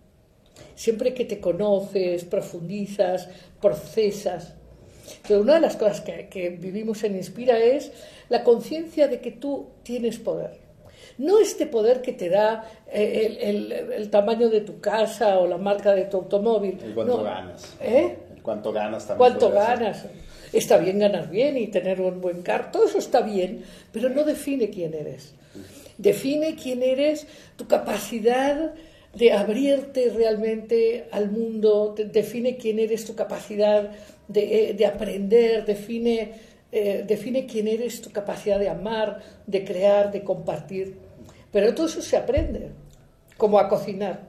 siempre 0.75 1.15
que 1.15 1.25
te 1.25 1.41
conoces, 1.41 2.25
profundizas, 2.25 3.29
procesas. 3.61 4.55
Pero 5.27 5.41
una 5.41 5.55
de 5.55 5.61
las 5.61 5.77
cosas 5.77 6.01
que, 6.01 6.57
vivimos 6.61 7.05
en 7.05 7.17
Inspira 7.17 7.59
es 7.59 7.93
la 8.29 8.43
conciencia 8.43 9.09
de 9.09 9.21
que 9.21 9.33
tú 9.33 9.69
tienes 9.83 10.19
poder. 10.19 10.63
No 11.19 11.39
este 11.39 11.67
poder 11.67 12.01
que 12.01 12.13
te 12.13 12.29
da 12.29 12.69
eh, 12.91 13.39
el, 13.97 14.11
tamaño 14.11 14.49
de 14.49 14.63
tu 14.63 14.81
casa 14.81 15.39
o 15.39 15.47
la 15.47 15.59
marca 15.59 15.95
de 15.95 16.07
tu 16.07 16.17
automóvil. 16.17 16.79
¿Y 16.85 16.93
cuánto 16.93 17.23
ganas? 17.23 17.77
¿Eh? 17.81 18.17
¿Cuánto 18.45 18.73
ganas 18.73 19.07
también? 19.07 19.19
¿Cuánto 19.31 19.51
ganas? 19.51 20.05
Está 20.53 20.77
bien 20.77 20.99
ganar 20.99 21.31
bien 21.31 21.57
y 21.57 21.69
tener 21.69 22.03
un 22.03 22.21
buen 22.21 22.43
carro, 22.43 22.67
todo 22.71 22.85
eso 22.85 22.99
está 22.99 23.23
bien, 23.23 23.65
pero 23.91 24.11
no 24.11 24.23
define 24.23 24.69
quién 24.69 24.93
eres. 24.93 25.33
Define 25.97 26.55
quién 26.55 26.83
eres, 26.83 27.27
tu 27.57 27.67
capacidad 27.67 28.75
de 29.15 29.33
abrirte 29.33 30.13
realmente 30.15 31.09
al 31.11 31.31
mundo, 31.31 31.95
define 31.97 32.59
quién 32.59 32.79
eres, 32.79 33.07
tu 33.07 33.15
capacidad 33.15 33.91
de, 34.29 34.73
eh, 34.73 34.87
aprender, 34.87 35.65
define, 35.65 36.33
eh, 36.71 37.03
define 37.07 37.47
quién 37.47 37.67
eres, 37.67 38.03
tu 38.03 38.11
capacidad 38.11 38.59
de 38.59 38.69
amar, 38.69 39.23
de 39.47 39.65
crear, 39.65 40.13
de 40.13 40.23
compartir. 40.23 40.99
Pero 41.51 41.75
todo 41.75 41.87
eso 41.87 42.03
se 42.03 42.19
aprende, 42.19 42.73
como 43.39 43.59
a 43.59 43.71
cocinar. 43.71 44.29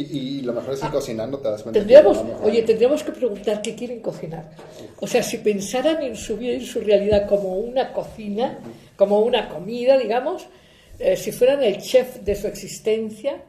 Y, 0.00 0.40
lo 0.42 0.52
mejor 0.52 0.74
es 0.74 0.80
que 0.80 0.86
ah, 0.86 0.90
cocinando 0.90 1.38
te 1.38 1.48
das 1.48 1.62
cuenta. 1.62 1.80
Tendríamos, 1.80 2.18
oye, 2.42 2.62
tendríamos 2.62 3.02
que 3.02 3.12
preguntar 3.12 3.62
qué 3.62 3.74
quieren 3.74 4.00
cocinar. 4.00 4.50
O 5.00 5.06
sea, 5.06 5.22
si 5.22 5.38
pensaran 5.38 6.02
en 6.02 6.16
su 6.16 6.36
vida 6.36 6.52
y 6.52 6.56
en 6.56 6.66
su 6.66 6.80
realidad 6.80 7.28
como 7.28 7.56
una 7.56 7.92
cocina, 7.92 8.58
como 8.96 9.20
una 9.20 9.48
comida, 9.48 9.98
digamos, 9.98 10.46
eh, 10.98 11.16
si 11.16 11.32
fueran 11.32 11.62
el 11.62 11.78
chef 11.78 12.20
de 12.20 12.34
su 12.34 12.46
existencia, 12.46 13.42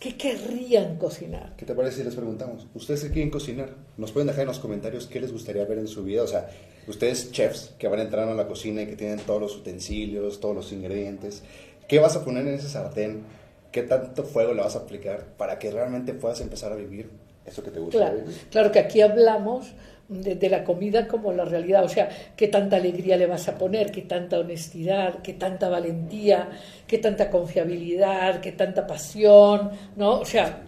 ¿Qué 0.00 0.16
querrían 0.16 0.96
cocinar? 0.96 1.54
¿Qué 1.58 1.66
te 1.66 1.74
parece 1.74 1.98
si 1.98 2.04
les 2.04 2.14
preguntamos? 2.14 2.66
¿Ustedes 2.74 3.04
qué 3.04 3.10
quieren 3.10 3.28
cocinar? 3.28 3.76
Nos 3.98 4.12
pueden 4.12 4.28
dejar 4.28 4.44
en 4.44 4.48
los 4.48 4.58
comentarios 4.58 5.06
qué 5.06 5.20
les 5.20 5.30
gustaría 5.30 5.62
ver 5.66 5.76
en 5.76 5.88
su 5.88 6.02
vida. 6.02 6.22
O 6.22 6.26
sea, 6.26 6.48
ustedes 6.88 7.30
chefs 7.32 7.74
que 7.78 7.86
van 7.86 8.00
a 8.00 8.04
entrar 8.04 8.26
a 8.26 8.34
la 8.34 8.48
cocina 8.48 8.80
y 8.80 8.86
que 8.86 8.96
tienen 8.96 9.18
todos 9.18 9.42
los 9.42 9.56
utensilios, 9.56 10.40
todos 10.40 10.56
los 10.56 10.72
ingredientes. 10.72 11.42
¿Qué 11.86 11.98
vas 11.98 12.16
a 12.16 12.24
poner 12.24 12.46
en 12.46 12.54
ese 12.54 12.70
sartén? 12.70 13.24
¿Qué 13.70 13.82
tanto 13.82 14.24
fuego 14.24 14.52
le 14.52 14.62
vas 14.62 14.76
a 14.76 14.80
aplicar 14.80 15.24
para 15.36 15.58
que 15.58 15.70
realmente 15.70 16.12
puedas 16.14 16.40
empezar 16.40 16.72
a 16.72 16.76
vivir 16.76 17.10
eso 17.44 17.62
que 17.62 17.70
te 17.70 17.80
gusta? 17.80 17.98
Claro, 17.98 18.18
claro 18.50 18.72
que 18.72 18.78
aquí 18.80 19.00
hablamos 19.00 19.72
de, 20.10 20.50
la 20.50 20.64
comida 20.64 21.06
como 21.06 21.32
la 21.32 21.44
realidad. 21.44 21.84
O 21.84 21.88
sea, 21.88 22.08
qué 22.36 22.48
tanta 22.48 22.76
alegría 22.76 23.16
le 23.16 23.26
vas 23.26 23.48
a 23.48 23.56
poner, 23.56 23.92
qué 23.92 24.02
tanta 24.02 24.38
honestidad, 24.38 25.22
qué 25.22 25.34
tanta 25.34 25.68
valentía, 25.68 26.48
qué 26.86 26.98
tanta 26.98 27.30
confiabilidad, 27.30 28.40
qué 28.40 28.52
tanta 28.52 28.86
pasión, 28.86 29.70
¿no? 29.96 30.20
O 30.20 30.24
sea, 30.24 30.62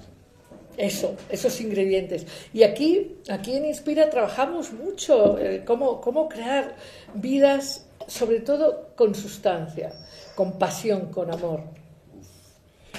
eso, 0.77 1.17
esos 1.29 1.61
ingredientes. 1.61 2.25
Y 2.53 2.63
aquí, 2.63 3.17
aquí 3.29 3.55
en 3.55 3.67
Inspira 3.67 4.09
trabajamos 4.09 4.73
mucho 4.73 5.39
eh, 5.39 5.63
cómo, 5.67 6.01
cómo 6.01 6.29
crear 6.29 6.77
vidas, 7.15 7.87
sobre 8.07 8.41
todo 8.41 8.93
con 8.95 9.15
sustancia, 9.15 9.93
con 10.37 10.59
pasión, 10.59 11.07
con 11.07 11.33
amor. 11.33 11.82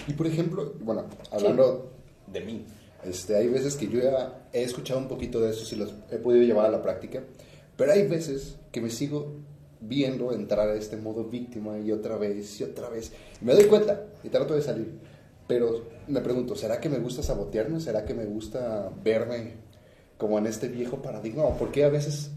Y 0.08 0.14
por 0.14 0.28
ejemplo, 0.28 0.74
bueno, 0.82 1.06
hablando 1.32 1.92
de 2.28 2.42
mí, 2.42 2.66
este, 3.06 3.36
hay 3.36 3.48
veces 3.48 3.76
que 3.76 3.88
yo 3.88 4.00
ya 4.02 4.48
he 4.54 4.64
escuchado 4.64 5.00
un 5.00 5.08
poquito 5.08 5.42
de 5.42 5.52
eso, 5.52 5.76
y 5.76 5.78
los 5.78 5.94
he 6.12 6.18
podido 6.18 6.44
llevar 6.44 6.66
a 6.66 6.72
la 6.72 6.82
práctica, 6.82 7.24
pero 7.78 7.92
hay 7.92 8.08
veces 8.08 8.58
que 8.72 8.82
me 8.82 8.90
sigo 8.90 9.34
viendo 9.82 10.32
entrar 10.32 10.70
a 10.70 10.76
este 10.76 10.98
modo 10.98 11.26
víctima 11.26 11.78
y 11.80 11.92
otra 11.92 12.18
vez 12.18 12.60
y 12.60 12.64
otra 12.64 12.90
vez. 12.90 13.12
me 13.42 13.54
doy 13.54 13.66
cuenta 13.66 14.06
y 14.24 14.30
trato 14.30 14.54
de 14.54 14.62
salir. 14.62 14.94
Pero 15.48 15.86
me 16.08 16.22
pregunto, 16.22 16.56
¿será 16.56 16.80
que 16.80 16.90
me 16.90 17.00
gusta 17.00 17.22
sabotearme? 17.22 17.82
¿Será 17.82 18.06
que 18.06 18.14
me 18.14 18.26
gusta 18.26 18.90
verme 19.04 19.56
como 20.18 20.38
en 20.38 20.48
este 20.48 20.70
viejo 20.70 21.02
paradigma? 21.02 21.44
¿O 21.44 21.58
por 21.58 21.72
qué 21.72 21.84
a 21.84 21.90
veces 21.90 22.32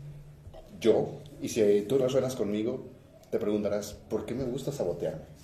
yo, 0.81 1.21
y 1.41 1.49
si 1.49 1.83
tú 1.83 1.99
resuenas 1.99 2.35
conmigo, 2.35 2.89
te 3.31 3.39
preguntarás, 3.39 3.95
¿por 4.11 4.27
qué 4.27 4.35
me 4.35 4.45
gusta 4.45 4.73
sabotearme? 4.73 5.36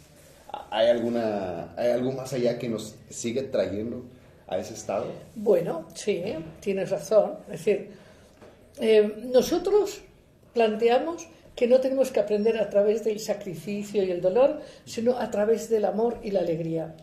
¿Hay, 0.70 0.88
alguna, 0.88 1.72
¿Hay 1.76 1.90
algo 1.90 2.12
más 2.12 2.32
allá 2.32 2.58
que 2.58 2.68
nos 2.68 2.94
sigue 3.08 3.42
trayendo 3.42 4.04
a 4.46 4.58
ese 4.58 4.74
estado? 4.74 5.06
Bueno, 5.34 5.88
sí, 5.94 6.22
tienes 6.60 6.90
razón. 6.90 7.36
Es 7.46 7.64
decir, 7.64 7.90
eh, 8.80 9.14
nosotros 9.32 10.02
planteamos 10.52 11.26
que 11.56 11.66
no 11.66 11.80
tenemos 11.80 12.10
que 12.10 12.20
aprender 12.20 12.58
a 12.58 12.68
través 12.68 13.04
del 13.04 13.20
sacrificio 13.20 14.02
y 14.02 14.10
el 14.10 14.20
dolor, 14.20 14.60
sino 14.84 15.18
a 15.18 15.30
través 15.30 15.68
del 15.70 15.84
amor 15.84 16.18
y 16.22 16.30
la 16.30 16.40
alegría. 16.40 16.94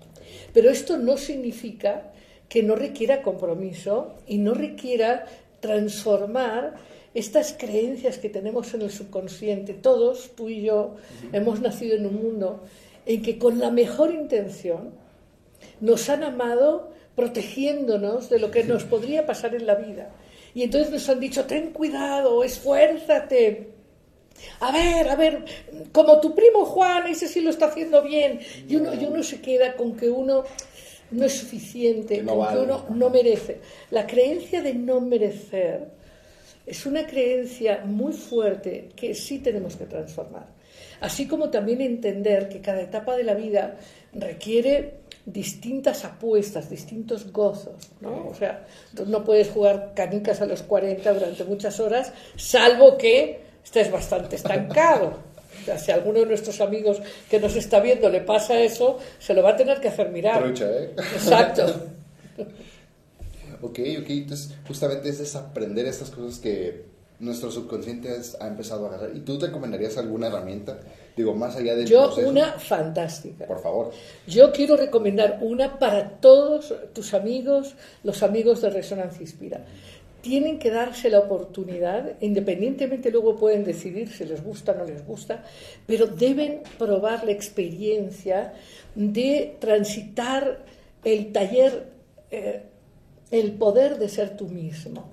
Pero 0.54 0.70
esto 0.70 0.98
no 0.98 1.18
significa 1.18 2.12
que 2.48 2.64
no 2.64 2.76
requiera 2.76 3.22
compromiso 3.22 4.16
y 4.28 4.38
no 4.38 4.54
requiera 4.54 5.26
transformar 5.60 6.76
estas 7.14 7.56
creencias 7.58 8.18
que 8.18 8.30
tenemos 8.30 8.74
en 8.74 8.82
el 8.82 8.92
subconsciente. 8.92 9.74
Todos, 9.74 10.32
tú 10.36 10.50
y 10.50 10.62
yo, 10.62 10.96
hemos 11.32 11.62
nacido 11.62 11.96
en 11.96 12.06
un 12.06 12.16
mundo 12.16 12.64
en 13.10 13.24
que 13.24 13.40
con 13.40 13.58
la 13.58 13.72
mejor 13.72 14.14
intención 14.14 14.92
nos 15.82 16.10
han 16.10 16.24
amado 16.24 16.92
protegiéndonos 17.16 18.30
de 18.30 18.38
lo 18.38 18.52
que 18.52 18.64
nos 18.64 18.84
podría 18.84 19.26
pasar 19.26 19.56
en 19.56 19.66
la 19.66 19.74
vida. 19.74 20.12
Y 20.54 20.62
entonces 20.62 20.92
nos 20.92 21.10
han 21.10 21.20
dicho, 21.20 21.46
ten 21.46 21.72
cuidado, 21.72 22.44
esfuérzate. 22.44 23.72
A 24.60 24.72
ver, 24.72 25.10
a 25.10 25.16
ver, 25.16 25.44
como 25.92 26.22
tu 26.22 26.36
primo 26.36 26.66
Juan, 26.66 27.08
ese 27.08 27.28
sí 27.28 27.42
lo 27.42 27.50
está 27.50 27.66
haciendo 27.66 28.04
bien. 28.04 28.40
Y 28.68 28.76
uno, 28.76 28.94
y 28.94 29.04
uno 29.06 29.24
se 29.24 29.42
queda 29.42 29.76
con 29.76 29.96
que 29.98 30.08
uno 30.10 30.44
no 31.10 31.26
es 31.26 31.34
suficiente, 31.34 32.22
No 32.22 32.34
con 32.36 32.40
vale. 32.46 32.58
que 32.58 32.64
uno 32.66 32.86
no 32.92 33.10
merece. 33.10 33.60
La 33.90 34.06
creencia 34.06 34.62
de 34.62 34.76
no 34.76 35.02
merecer 35.02 35.88
es 36.64 36.86
una 36.86 37.08
creencia 37.08 37.82
muy 37.86 38.14
fuerte 38.14 38.90
que 38.96 39.16
sí 39.16 39.40
tenemos 39.40 39.76
que 39.76 39.86
transformar. 39.86 40.59
Así 41.02 41.28
como 41.28 41.50
también 41.50 41.82
entender 41.82 42.50
que 42.50 42.62
cada 42.62 42.82
etapa 42.82 43.16
de 43.16 43.24
la 43.24 43.34
vida 43.34 43.78
requiere 44.14 45.00
distintas 45.26 46.06
apuestas, 46.06 46.70
distintos 46.70 47.32
gozos, 47.32 47.92
¿no? 48.02 48.28
O 48.28 48.34
sea, 48.34 48.66
tú 48.96 49.06
no 49.06 49.24
puedes 49.24 49.50
jugar 49.50 49.94
canicas 49.96 50.42
a 50.42 50.46
los 50.46 50.64
40 50.64 51.14
durante 51.14 51.44
muchas 51.44 51.80
horas, 51.80 52.12
salvo 52.36 52.98
que 52.98 53.42
estés 53.64 53.92
bastante 53.92 54.36
estancado. 54.36 55.20
O 55.62 55.66
sea, 55.66 55.78
si 55.78 55.92
a 55.92 55.96
alguno 55.96 56.20
de 56.20 56.26
nuestros 56.26 56.62
amigos 56.62 57.02
que 57.30 57.40
nos 57.40 57.56
está 57.56 57.80
viendo 57.80 58.10
le 58.10 58.22
pasa 58.22 58.60
eso, 58.60 58.98
se 59.20 59.34
lo 59.34 59.44
va 59.44 59.52
a 59.52 59.56
tener 59.56 59.80
que 59.80 59.90
hacer 59.90 60.10
mirar. 60.10 60.42
Trucha, 60.42 60.70
¿eh? 60.72 60.92
Exacto. 60.98 61.66
Ok, 63.62 63.80
ok, 64.00 64.10
entonces 64.10 64.56
justamente 64.66 65.10
es 65.10 65.20
desaprender 65.20 65.86
estas 65.86 66.12
cosas 66.12 66.40
que 66.40 66.86
nuestro 67.20 67.52
subconsciente 67.52 68.10
ha 68.40 68.48
empezado 68.48 68.86
a 68.86 68.90
agarrar. 68.90 69.16
¿Y 69.16 69.20
tú 69.22 69.38
te 69.38 69.48
recomendarías 69.48 69.98
alguna 69.98 70.28
herramienta? 70.28 70.80
Digo, 71.16 71.36
más 71.36 71.56
allá 71.56 71.76
del 71.76 71.86
Yo 71.86 72.06
proceso. 72.06 72.30
una 72.30 72.54
fantástica. 72.54 73.46
Por 73.46 73.62
favor. 73.62 73.92
Yo 74.26 74.52
quiero 74.52 74.78
recomendar 74.78 75.40
una 75.42 75.78
para 75.80 76.10
todos 76.22 76.74
tus 76.94 77.14
amigos, 77.14 77.76
los 78.04 78.24
amigos 78.24 78.62
de 78.62 78.70
Resonancia 78.70 79.22
Inspira. 79.22 79.66
Tienen 80.22 80.60
que 80.60 80.70
darse 80.70 81.10
la 81.10 81.20
oportunidad, 81.20 82.14
independientemente 82.22 83.10
luego 83.10 83.38
pueden 83.38 83.64
decidir 83.64 84.10
si 84.10 84.26
les 84.26 84.44
gusta 84.44 84.74
o 84.74 84.76
no 84.76 84.86
les 84.86 85.06
gusta, 85.06 85.44
pero 85.88 86.08
deben 86.08 86.62
probar 86.78 87.24
la 87.24 87.32
experiencia 87.32 88.54
de 88.96 89.56
transitar 89.60 90.66
el 91.06 91.32
taller, 91.32 91.88
eh, 92.32 92.64
el 93.32 93.54
poder 93.54 93.98
de 93.98 94.10
ser 94.10 94.36
tú 94.36 94.48
mismo. 94.48 95.10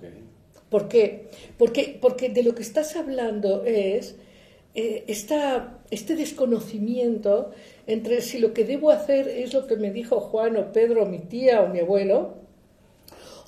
¿Por 0.77 0.89
qué? 0.89 1.29
Porque, 1.57 1.97
porque 2.03 2.29
de 2.29 2.43
lo 2.43 2.55
que 2.55 2.61
estás 2.61 2.97
hablando 2.97 3.65
es 3.65 4.17
eh, 4.75 5.05
esta- 5.07 5.79
este 5.91 6.17
desconocimiento 6.17 7.51
entre 7.87 8.21
si 8.21 8.39
lo 8.39 8.53
que 8.53 8.67
debo 8.67 8.91
hacer 8.91 9.27
es 9.27 9.55
lo 9.55 9.67
que 9.67 9.77
me 9.77 9.91
dijo 9.91 10.21
Juan 10.21 10.55
o 10.59 10.73
Pedro 10.73 11.05
o 11.05 11.07
mi 11.07 11.21
tía 11.21 11.63
o 11.63 11.69
mi 11.69 11.79
abuelo, 11.81 12.35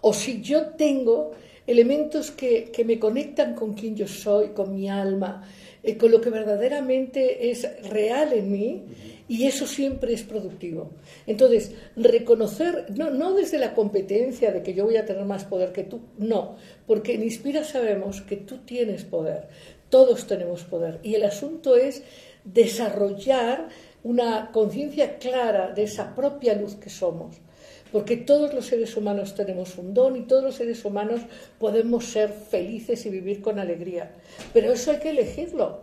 o 0.00 0.14
si 0.14 0.40
yo 0.40 0.68
tengo 0.84 1.32
elementos 1.68 2.30
que, 2.30 2.70
que 2.72 2.82
me 2.82 2.98
conectan 2.98 3.54
con 3.54 3.74
quien 3.74 3.94
yo 3.94 4.08
soy, 4.08 4.48
con 4.48 4.74
mi 4.74 4.88
alma, 4.88 5.46
eh, 5.82 5.98
con 5.98 6.10
lo 6.10 6.20
que 6.20 6.30
verdaderamente 6.30 7.50
es 7.50 7.68
real 7.90 8.32
en 8.32 8.50
mí, 8.50 8.84
y 9.28 9.44
eso 9.44 9.66
siempre 9.66 10.14
es 10.14 10.22
productivo. 10.22 10.92
Entonces, 11.26 11.72
reconocer, 11.94 12.86
no, 12.96 13.10
no 13.10 13.34
desde 13.34 13.58
la 13.58 13.74
competencia 13.74 14.50
de 14.50 14.62
que 14.62 14.72
yo 14.72 14.86
voy 14.86 14.96
a 14.96 15.04
tener 15.04 15.26
más 15.26 15.44
poder 15.44 15.72
que 15.72 15.84
tú, 15.84 16.00
no, 16.16 16.56
porque 16.86 17.14
en 17.14 17.22
Inspira 17.22 17.62
sabemos 17.64 18.22
que 18.22 18.36
tú 18.36 18.58
tienes 18.64 19.04
poder, 19.04 19.48
todos 19.90 20.26
tenemos 20.26 20.64
poder, 20.64 21.00
y 21.02 21.16
el 21.16 21.24
asunto 21.24 21.76
es 21.76 22.02
desarrollar 22.44 23.68
una 24.02 24.50
conciencia 24.52 25.18
clara 25.18 25.72
de 25.72 25.82
esa 25.82 26.14
propia 26.14 26.54
luz 26.54 26.76
que 26.76 26.88
somos 26.88 27.36
porque 27.92 28.16
todos 28.16 28.54
los 28.54 28.66
seres 28.66 28.96
humanos 28.96 29.34
tenemos 29.34 29.76
un 29.78 29.94
don 29.94 30.16
y 30.16 30.22
todos 30.22 30.42
los 30.42 30.54
seres 30.54 30.84
humanos 30.84 31.20
podemos 31.58 32.04
ser 32.04 32.30
felices 32.30 33.04
y 33.06 33.10
vivir 33.10 33.40
con 33.40 33.58
alegría. 33.58 34.12
Pero 34.52 34.72
eso 34.72 34.90
hay 34.90 34.98
que 34.98 35.10
elegirlo, 35.10 35.80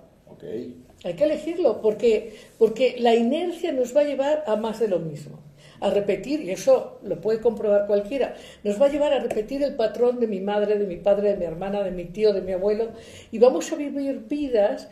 hay 1.03 1.13
que 1.13 1.23
elegirlo, 1.23 1.81
porque, 1.81 2.35
porque 2.57 2.95
la 2.99 3.15
inercia 3.15 3.71
nos 3.71 3.95
va 3.95 4.01
a 4.01 4.05
llevar 4.05 4.43
a 4.47 4.55
más 4.55 4.79
de 4.79 4.87
lo 4.87 4.99
mismo, 4.99 5.39
a 5.79 5.89
repetir, 5.89 6.41
y 6.41 6.51
eso 6.51 6.99
lo 7.03 7.19
puede 7.21 7.39
comprobar 7.39 7.85
cualquiera, 7.85 8.35
nos 8.63 8.81
va 8.81 8.87
a 8.87 8.89
llevar 8.89 9.13
a 9.13 9.19
repetir 9.19 9.61
el 9.63 9.75
patrón 9.75 10.19
de 10.19 10.27
mi 10.27 10.39
madre, 10.39 10.77
de 10.77 10.85
mi 10.85 10.97
padre, 10.97 11.31
de 11.31 11.37
mi 11.37 11.45
hermana, 11.45 11.83
de 11.83 11.91
mi 11.91 12.05
tío, 12.05 12.33
de 12.33 12.41
mi 12.41 12.53
abuelo, 12.53 12.89
y 13.31 13.39
vamos 13.39 13.71
a 13.71 13.75
vivir 13.75 14.25
vidas 14.27 14.87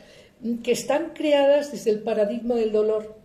que 0.64 0.72
están 0.72 1.12
creadas 1.14 1.72
desde 1.72 1.92
el 1.92 2.00
paradigma 2.00 2.56
del 2.56 2.72
dolor. 2.72 3.16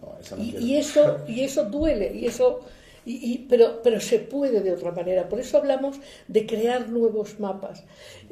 No, 0.00 0.36
no 0.36 0.42
Y, 0.42 0.56
y 0.56 0.76
eso, 0.76 1.18
y 1.28 1.42
eso 1.42 1.64
duele, 1.64 2.12
y 2.14 2.26
eso, 2.26 2.60
y, 3.06 3.32
y- 3.32 3.46
pero, 3.48 3.80
pero 3.82 4.00
se 4.00 4.18
puede 4.18 4.60
de 4.60 4.72
otra 4.72 4.90
manera. 4.92 5.28
Por 5.28 5.40
eso 5.40 5.58
hablamos 5.58 5.98
de 6.28 6.46
crear 6.46 6.88
nuevos 6.88 7.38
mapas. 7.40 7.84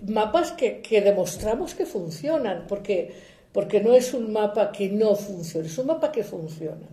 Mapas 0.07 0.53
que, 0.53 0.83
demostramos 1.05 1.75
que 1.75 1.87
funcionan, 1.87 2.67
porque, 2.69 3.13
no 3.83 3.95
es 3.95 4.15
un 4.15 4.33
mapa 4.33 4.71
que 4.73 4.89
no 4.89 5.15
funciona, 5.17 5.67
es 5.67 5.79
un 5.79 5.87
mapa 5.87 6.13
que 6.13 6.23
funciona. 6.25 6.87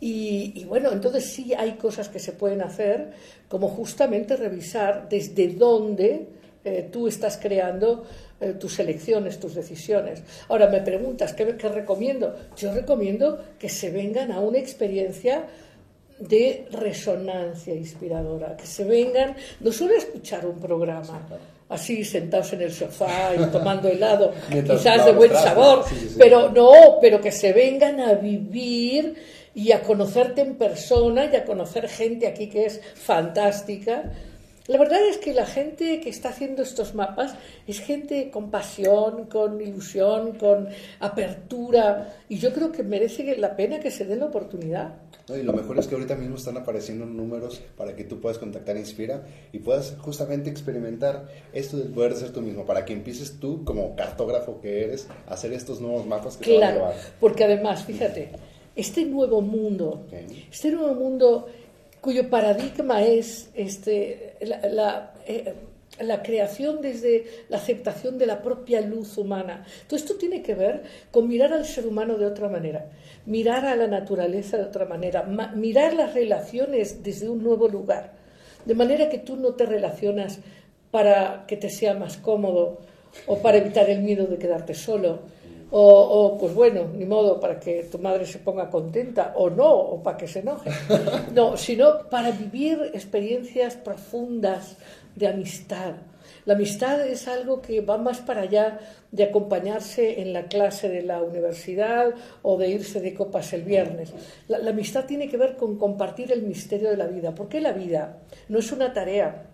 Y, 0.00 0.52
y 0.56 0.64
bueno, 0.64 0.92
entonces 0.92 1.24
sí 1.26 1.52
hay 1.52 1.72
cosas 1.72 2.08
que 2.08 2.18
se 2.18 2.32
pueden 2.32 2.62
hacer, 2.62 3.10
como 3.48 3.68
justamente 3.68 4.34
revisar 4.36 5.08
desde 5.10 5.48
dónde 5.48 6.26
eh, 6.64 6.88
tú 6.90 7.06
estás 7.06 7.36
creando 7.36 8.04
eh, 8.40 8.54
tus 8.54 8.78
elecciones, 8.78 9.38
tus 9.38 9.54
decisiones. 9.54 10.22
Ahora 10.48 10.68
me 10.68 10.80
preguntas, 10.80 11.34
¿qué, 11.34 11.54
¿qué 11.56 11.68
recomiendo? 11.68 12.34
Yo 12.56 12.72
recomiendo 12.72 13.44
que 13.58 13.68
se 13.68 13.90
vengan 13.90 14.32
a 14.32 14.40
una 14.40 14.58
experiencia 14.58 15.44
de 16.20 16.66
resonancia 16.70 17.74
inspiradora, 17.74 18.56
que 18.56 18.66
se 18.66 18.84
vengan 18.84 19.34
no 19.60 19.72
solo 19.72 19.94
a 19.94 19.98
escuchar 19.98 20.46
un 20.46 20.60
programa, 20.60 21.26
así 21.68 22.04
sentados 22.04 22.52
en 22.52 22.62
el 22.62 22.72
sofá 22.72 23.32
y 23.34 23.44
tomando 23.46 23.88
helado, 23.88 24.32
quizás 24.50 25.06
de 25.06 25.12
buen 25.12 25.32
sabor, 25.32 25.84
Sí, 25.88 25.96
sí, 25.96 26.08
sí. 26.10 26.14
pero 26.18 26.50
no, 26.50 26.98
pero 27.00 27.20
que 27.20 27.32
se 27.32 27.52
vengan 27.52 28.00
a 28.00 28.14
vivir 28.14 29.14
y 29.54 29.72
a 29.72 29.82
conocerte 29.82 30.42
en 30.42 30.56
persona 30.56 31.24
y 31.32 31.34
a 31.36 31.44
conocer 31.44 31.88
gente 31.88 32.26
aquí 32.26 32.48
que 32.48 32.66
es 32.66 32.80
fantástica. 32.94 34.12
La 34.66 34.78
verdad 34.78 35.00
es 35.08 35.18
que 35.18 35.34
la 35.34 35.46
gente 35.46 36.00
que 36.00 36.10
está 36.10 36.28
haciendo 36.28 36.62
estos 36.62 36.94
mapas 36.94 37.34
es 37.66 37.80
gente 37.80 38.30
con 38.30 38.50
pasión, 38.50 39.26
con 39.26 39.60
ilusión, 39.60 40.38
con 40.38 40.68
apertura 41.00 42.14
y 42.28 42.38
yo 42.38 42.52
creo 42.52 42.70
que 42.70 42.84
merece 42.84 43.36
la 43.36 43.56
pena 43.56 43.80
que 43.80 43.90
se 43.90 44.04
den 44.04 44.20
la 44.20 44.26
oportunidad. 44.26 44.92
No, 45.30 45.36
y 45.36 45.42
lo 45.44 45.52
mejor 45.52 45.78
es 45.78 45.86
que 45.86 45.94
ahorita 45.94 46.16
mismo 46.16 46.36
están 46.36 46.56
apareciendo 46.56 47.06
números 47.06 47.60
para 47.76 47.94
que 47.94 48.02
tú 48.04 48.20
puedas 48.20 48.38
contactar 48.38 48.74
a 48.76 48.80
Inspira 48.80 49.22
y 49.52 49.58
puedas 49.60 49.94
justamente 50.00 50.50
experimentar 50.50 51.28
esto 51.52 51.76
del 51.76 51.88
poder 51.88 52.14
ser 52.16 52.32
tú 52.32 52.40
mismo, 52.42 52.66
para 52.66 52.84
que 52.84 52.92
empieces 52.92 53.38
tú, 53.38 53.64
como 53.64 53.94
cartógrafo 53.94 54.60
que 54.60 54.82
eres, 54.84 55.06
a 55.28 55.34
hacer 55.34 55.52
estos 55.52 55.80
nuevos 55.80 56.04
mapas 56.06 56.36
que 56.36 56.44
te 56.46 56.54
van 56.54 56.62
a 56.62 56.66
Claro, 56.72 56.80
llevar. 56.80 56.94
porque 57.20 57.44
además, 57.44 57.84
fíjate, 57.84 58.30
este 58.74 59.04
nuevo 59.04 59.40
mundo, 59.40 60.06
este 60.50 60.72
nuevo 60.72 60.94
mundo 60.94 61.46
cuyo 62.00 62.28
paradigma 62.28 63.02
es 63.02 63.50
este, 63.54 64.34
la, 64.40 64.60
la, 64.68 65.14
eh, 65.26 65.54
la 66.02 66.22
creación 66.22 66.80
desde 66.80 67.24
la 67.48 67.56
aceptación 67.58 68.18
de 68.18 68.26
la 68.26 68.42
propia 68.42 68.80
luz 68.80 69.16
humana. 69.18 69.64
Todo 69.86 69.96
esto 69.96 70.14
tiene 70.16 70.42
que 70.42 70.54
ver 70.54 70.82
con 71.10 71.28
mirar 71.28 71.52
al 71.52 71.64
ser 71.64 71.86
humano 71.86 72.16
de 72.18 72.26
otra 72.26 72.48
manera, 72.48 72.86
mirar 73.26 73.64
a 73.66 73.76
la 73.76 73.86
naturaleza 73.86 74.56
de 74.56 74.64
otra 74.64 74.84
manera, 74.86 75.22
ma- 75.24 75.52
mirar 75.54 75.94
las 75.94 76.14
relaciones 76.14 77.02
desde 77.02 77.28
un 77.28 77.42
nuevo 77.42 77.68
lugar, 77.68 78.12
de 78.64 78.74
manera 78.74 79.08
que 79.08 79.18
tú 79.18 79.36
no 79.36 79.54
te 79.54 79.66
relacionas 79.66 80.38
para 80.90 81.44
que 81.46 81.56
te 81.56 81.70
sea 81.70 81.94
más 81.94 82.16
cómodo 82.16 82.78
o 83.26 83.38
para 83.38 83.58
evitar 83.58 83.88
el 83.90 84.00
miedo 84.02 84.26
de 84.26 84.38
quedarte 84.38 84.74
solo. 84.74 85.20
O, 85.72 85.82
o, 85.82 86.38
pues 86.38 86.52
bueno, 86.54 86.86
ni 86.94 87.04
modo, 87.04 87.38
para 87.38 87.60
que 87.60 87.84
tu 87.84 87.98
madre 87.98 88.26
se 88.26 88.38
ponga 88.40 88.68
contenta, 88.70 89.34
o 89.36 89.50
no, 89.50 89.70
o 89.70 90.02
para 90.02 90.16
que 90.16 90.26
se 90.26 90.40
enoje. 90.40 90.70
No, 91.34 91.56
sino 91.56 92.08
para 92.10 92.32
vivir 92.32 92.90
experiencias 92.92 93.76
profundas 93.76 94.76
de 95.14 95.28
amistad, 95.28 95.94
La 96.46 96.54
amistad 96.54 97.06
es 97.06 97.28
algo 97.28 97.60
que 97.60 97.80
va 97.80 97.98
más 97.98 98.18
para 98.18 98.42
allá 98.42 98.78
de 99.12 99.24
acompañarse 99.24 100.20
en 100.22 100.32
la 100.32 100.44
clase 100.44 100.88
de 100.88 101.02
la 101.02 101.22
universidad 101.22 102.14
o 102.42 102.56
de 102.56 102.68
irse 102.68 103.00
de 103.00 103.14
copas 103.14 103.52
el 103.52 103.62
viernes. 103.62 104.12
La, 104.48 104.58
la 104.58 104.70
amistad 104.70 105.04
tiene 105.04 105.28
que 105.28 105.36
ver 105.36 105.56
con 105.56 105.76
compartir 105.76 106.32
el 106.32 106.42
misterio 106.42 106.90
de 106.90 106.96
la 106.96 107.06
vida, 107.06 107.34
porque 107.34 107.60
la 107.60 107.72
vida 107.72 108.18
no 108.48 108.58
es 108.58 108.72
una 108.72 108.92
tarea 108.92 109.50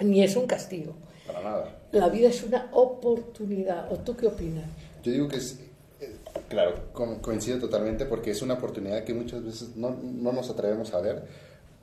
ni 0.00 0.22
es 0.22 0.36
un 0.36 0.46
castigo. 0.46 0.94
Para 1.26 1.42
nada. 1.42 1.68
La 1.92 2.08
vida 2.08 2.28
es 2.28 2.42
una 2.42 2.68
oportunidad. 2.72 3.90
¿O 3.92 3.96
tú 3.96 4.16
qué 4.16 4.26
opinas? 4.26 4.64
Yo 5.04 5.12
digo 5.12 5.28
que 5.28 5.36
es, 5.36 5.60
eh, 6.00 6.16
claro, 6.48 6.74
co- 6.92 7.18
coincido 7.22 7.58
totalmente 7.60 8.04
porque 8.06 8.32
es 8.32 8.42
una 8.42 8.54
oportunidad 8.54 9.04
que 9.04 9.14
muchas 9.14 9.44
veces 9.44 9.76
no, 9.76 9.90
no 10.02 10.32
nos 10.32 10.50
atrevemos 10.50 10.92
a 10.94 11.00
ver, 11.00 11.22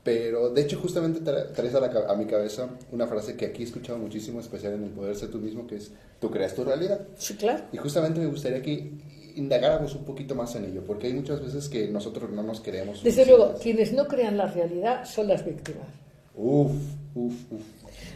pero 0.03 0.49
de 0.49 0.61
hecho 0.61 0.79
justamente 0.79 1.21
tra- 1.21 1.51
traes 1.53 1.73
a, 1.75 1.79
la 1.79 2.11
a 2.11 2.15
mi 2.15 2.25
cabeza 2.25 2.67
una 2.91 3.05
frase 3.07 3.35
que 3.37 3.45
aquí 3.45 3.61
he 3.61 3.65
escuchado 3.65 3.97
muchísimo, 3.99 4.39
especial 4.39 4.73
en 4.73 4.83
el 4.85 4.89
poder 4.89 5.15
ser 5.15 5.29
tú 5.29 5.37
mismo, 5.37 5.65
que 5.67 5.75
es, 5.75 5.91
tú 6.19 6.29
creas 6.31 6.53
tu 6.55 6.63
realidad. 6.63 7.01
Sí, 7.17 7.35
claro. 7.35 7.63
Y 7.71 7.77
justamente 7.77 8.19
me 8.19 8.25
gustaría 8.25 8.61
que 8.61 8.91
indagáramos 9.35 9.95
un 9.95 10.03
poquito 10.03 10.35
más 10.35 10.55
en 10.55 10.65
ello, 10.65 10.81
porque 10.85 11.07
hay 11.07 11.13
muchas 11.13 11.39
veces 11.41 11.69
que 11.69 11.87
nosotros 11.87 12.29
no 12.31 12.43
nos 12.43 12.59
queremos. 12.59 13.01
Desde 13.03 13.25
luego, 13.25 13.53
quienes 13.61 13.93
no 13.93 14.05
crean 14.07 14.35
la 14.37 14.47
realidad 14.47 15.05
son 15.05 15.27
las 15.27 15.45
víctimas. 15.45 15.87
Uf, 16.35 16.71
uf, 17.15 17.33
uf. 17.51 17.61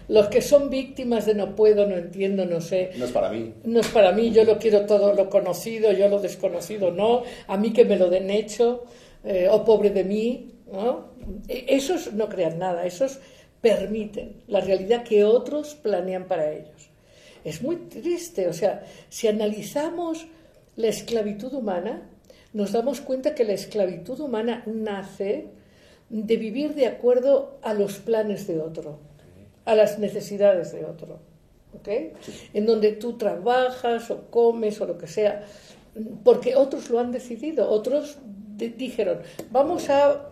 Los 0.08 0.28
que 0.28 0.42
son 0.42 0.70
víctimas 0.70 1.26
de 1.26 1.34
no 1.34 1.56
puedo, 1.56 1.88
no 1.88 1.96
entiendo, 1.96 2.46
no 2.46 2.62
sé, 2.62 2.92
No 2.98 3.06
es 3.06 3.12
para 3.12 3.30
mí. 3.32 3.54
no 3.64 3.80
es 3.80 3.88
para 3.88 4.12
mí, 4.12 4.32
yo 4.32 4.44
lo 4.44 4.58
quiero 4.60 4.86
todo 4.86 5.14
lo 5.14 5.30
conocido, 5.30 5.92
yo 5.92 6.08
lo 6.10 6.20
desconocido 6.20 6.92
no, 6.92 7.24
a 7.48 7.58
mí 7.58 7.74
que 7.74 7.86
me 7.86 7.98
lo 7.98 8.10
den 8.10 8.30
hecho, 8.30 8.84
eh, 9.24 9.48
o 9.50 9.66
pobre 9.66 9.90
de 9.90 10.04
mí, 10.04 10.52
¿no? 10.72 11.08
E- 11.48 11.66
Esos 11.70 12.14
no 12.14 12.30
crean 12.30 12.60
nada, 12.60 12.86
esos 12.86 13.20
permiten 13.62 14.44
la 14.48 14.62
realidad 14.62 15.04
que 15.04 15.24
otros 15.24 15.74
planean 15.76 16.26
para 16.28 16.52
ellos. 16.52 16.90
Es 17.44 17.64
muy 17.64 17.76
triste, 17.78 18.48
o 18.48 18.54
sea, 18.54 18.84
si 19.10 19.28
analizamos 19.28 20.28
la 20.76 20.88
esclavitud 20.88 21.52
humana, 21.54 22.08
nos 22.54 22.72
damos 22.74 23.02
cuenta 23.02 23.34
que 23.34 23.44
la 23.44 23.54
esclavitud 23.54 24.20
humana 24.20 24.64
nace 24.68 25.46
de 26.10 26.38
vivir 26.38 26.76
de 26.76 26.86
acuerdo 26.86 27.58
a 27.64 27.74
los 27.74 27.96
planes 27.98 28.46
de 28.48 28.60
otro, 28.60 29.00
a 29.66 29.76
las 29.76 30.00
necesidades 30.00 30.72
de 30.72 30.86
otro. 30.86 31.20
¿ok? 31.78 31.88
En 32.54 32.66
donde 32.66 32.94
tú 32.94 33.18
trabajas 33.18 34.10
o 34.12 34.30
comes 34.30 34.80
o 34.82 34.86
lo 34.86 34.98
que 34.98 35.08
sea, 35.08 35.44
porque 36.24 36.56
otros 36.56 36.90
lo 36.90 37.00
han 37.00 37.12
decidido, 37.12 37.70
otros 37.70 38.18
de- 38.58 38.70
dijeron, 38.70 39.20
vamos 39.52 39.90
a 39.90 40.30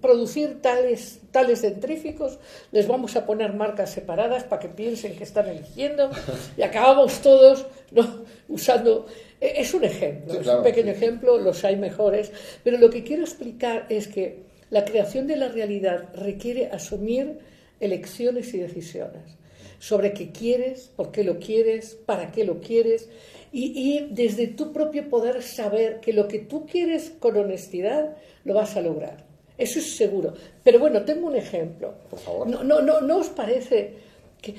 producir 0.00 0.62
tales, 0.62 1.20
tales 1.30 1.60
dentríficos, 1.60 2.38
les 2.72 2.88
vamos 2.88 3.16
a 3.16 3.26
poner 3.26 3.52
marcas 3.52 3.90
separadas 3.90 4.44
para 4.44 4.60
que 4.60 4.68
piensen 4.68 5.14
que 5.16 5.24
están 5.24 5.46
eligiendo 5.48 6.10
y 6.56 6.62
acabamos 6.62 7.20
todos 7.20 7.66
¿no? 7.90 8.24
usando... 8.48 9.06
e- 9.40 9.60
Es 9.60 9.74
un 9.74 9.84
ejemplo, 9.84 10.32
Sí, 10.34 10.40
es 10.40 10.46
un 10.46 10.62
pequeño 10.62 10.92
sí, 10.94 10.98
sí. 10.98 11.04
ejemplo, 11.04 11.38
los 11.38 11.62
hay 11.64 11.76
mejores, 11.76 12.32
pero 12.64 12.78
lo 12.78 12.88
que 12.88 13.04
quiero 13.04 13.22
explicar 13.24 13.84
es 13.90 14.08
que 14.08 14.44
la 14.70 14.86
creación 14.86 15.26
de 15.26 15.36
la 15.36 15.48
realidad 15.48 16.08
requiere 16.14 16.68
asumir 16.72 17.38
elecciones 17.80 18.54
y 18.54 18.58
decisiones 18.58 19.36
sobre 19.78 20.12
qué 20.12 20.30
quieres, 20.30 20.90
por 20.94 21.10
qué 21.10 21.24
lo 21.24 21.38
quieres, 21.38 21.96
para 22.06 22.30
qué 22.30 22.44
lo 22.44 22.60
quieres, 22.60 23.08
y, 23.50 23.72
y 23.74 24.08
desde 24.10 24.46
tu 24.46 24.72
propio 24.72 25.08
poder 25.08 25.42
saber 25.42 26.00
que 26.00 26.12
lo 26.12 26.28
que 26.28 26.38
tú 26.38 26.66
quieres 26.66 27.12
con 27.18 27.36
honestidad 27.36 28.16
lo 28.44 28.54
vas 28.54 28.76
a 28.76 28.82
lograr. 28.82 29.24
Eso 29.56 29.78
es 29.78 29.96
seguro. 29.96 30.34
Pero 30.62 30.78
bueno, 30.78 31.02
tengo 31.02 31.26
un 31.26 31.36
ejemplo. 31.36 31.94
Por 32.08 32.18
favor. 32.18 32.46
No, 32.46 32.62
no, 32.62 32.80
no, 32.80 33.00
¿no 33.00 33.18
os 33.18 33.28
parece 33.28 33.94
que 34.40 34.54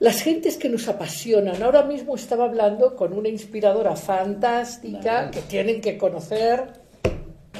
las 0.00 0.22
gentes 0.22 0.56
que 0.56 0.68
nos 0.68 0.86
apasionan, 0.88 1.62
ahora 1.62 1.82
mismo 1.82 2.14
estaba 2.14 2.44
hablando 2.44 2.94
con 2.94 3.12
una 3.12 3.28
inspiradora 3.28 3.96
fantástica 3.96 5.30
que 5.30 5.40
tienen 5.40 5.80
que 5.80 5.98
conocer, 5.98 6.64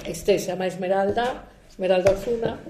este 0.06 0.38
se 0.38 0.46
llama 0.46 0.66
Esmeralda, 0.66 1.48
Esmeralda 1.68 2.12
Ozuna, 2.12 2.60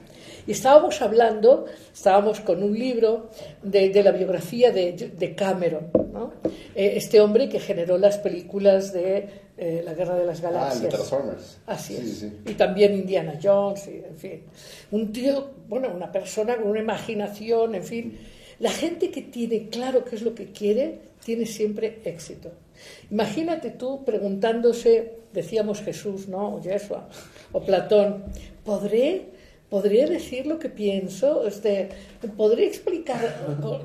y 0.48 0.52
estábamos 0.52 1.02
hablando, 1.02 1.66
estábamos 1.92 2.40
con 2.40 2.62
un 2.62 2.72
libro 2.76 3.28
de, 3.62 3.90
de 3.90 4.02
la 4.02 4.12
biografía 4.12 4.72
de, 4.72 4.92
de 4.94 5.34
Cameron, 5.34 5.90
¿no? 6.11 6.32
Eh, 6.74 6.94
este 6.96 7.20
hombre 7.20 7.50
que 7.50 7.61
generó 7.61 7.98
las 7.98 8.16
películas 8.16 8.94
de 8.94 9.28
eh, 9.58 9.82
La 9.84 9.92
Guerra 9.92 10.16
de 10.16 10.24
las 10.24 10.38
Ah, 10.38 10.48
de 10.48 10.54
Galaxias. 10.54 10.88
Transformers. 10.88 11.58
Así 11.66 11.96
Sí, 11.98 12.14
sí. 12.14 12.32
Y 12.46 12.54
también 12.54 12.94
Indiana 12.94 13.38
Jones, 13.42 13.88
y, 13.88 13.98
en 13.98 14.16
fin. 14.16 14.42
Un 14.90 15.12
tío, 15.12 15.50
bueno, 15.68 15.90
una 15.94 16.11
persona 16.11 16.56
con 16.56 16.68
una 16.68 16.80
imaginación, 16.80 17.74
en 17.74 17.84
fin. 17.84 18.18
La 18.58 18.70
gente 18.70 19.11
que 19.11 19.20
tiene 19.20 19.68
claro 19.68 20.02
qué 20.02 20.16
es 20.16 20.22
lo 20.22 20.34
que 20.34 20.50
quiere, 20.50 20.98
tiene 21.22 21.44
siempre 21.44 22.00
éxito. 22.04 22.52
Imagínate 23.11 23.70
tú 23.72 24.02
preguntándose, 24.02 25.12
decíamos 25.34 25.82
Jesús, 25.82 26.26
¿no? 26.26 26.54
O 26.54 26.62
Yeshua, 26.62 27.06
o 27.52 27.61
Platón, 27.61 28.24
¿podré, 28.64 29.37
¿podré 29.68 30.07
decir 30.07 30.46
lo 30.46 30.59
que 30.59 30.68
pienso? 30.68 31.46
Este, 31.46 31.88
¿Podré 32.37 32.66
explicar? 32.66 33.20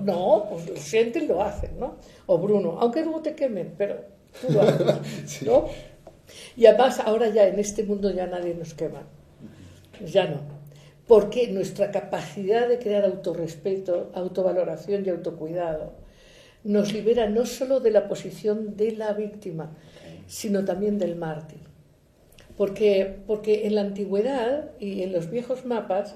No, 0.03 0.47
pues 0.49 0.69
lo 0.69 0.75
sienten, 0.77 1.27
lo 1.27 1.41
hacen, 1.41 1.79
¿no? 1.79 1.97
O 2.25 2.37
Bruno, 2.37 2.77
aunque 2.79 3.03
luego 3.03 3.21
te 3.21 3.35
quemen, 3.35 3.73
pero 3.77 4.01
tú 4.41 4.53
lo 4.53 4.61
haces, 4.61 5.41
¿no? 5.45 5.67
Y 6.55 6.65
además 6.65 6.99
ahora 6.99 7.29
ya 7.29 7.47
en 7.47 7.59
este 7.59 7.83
mundo 7.83 8.09
ya 8.11 8.27
nadie 8.27 8.55
nos 8.55 8.73
quema. 8.73 9.03
Ya 10.05 10.25
no. 10.25 10.41
Porque 11.07 11.49
nuestra 11.49 11.91
capacidad 11.91 12.67
de 12.67 12.79
crear 12.79 13.03
autorrespeto, 13.03 14.11
autovaloración 14.13 15.05
y 15.05 15.09
autocuidado 15.09 15.93
nos 16.63 16.93
libera 16.93 17.27
no 17.27 17.45
solo 17.45 17.81
de 17.81 17.91
la 17.91 18.07
posición 18.07 18.77
de 18.77 18.93
la 18.93 19.11
víctima, 19.11 19.75
sino 20.27 20.63
también 20.63 20.97
del 20.97 21.17
mártir. 21.17 21.72
Porque, 22.57 23.15
porque 23.25 23.65
en 23.65 23.75
la 23.75 23.81
antigüedad 23.81 24.71
y 24.79 25.01
en 25.03 25.11
los 25.11 25.29
viejos 25.29 25.65
mapas, 25.65 26.15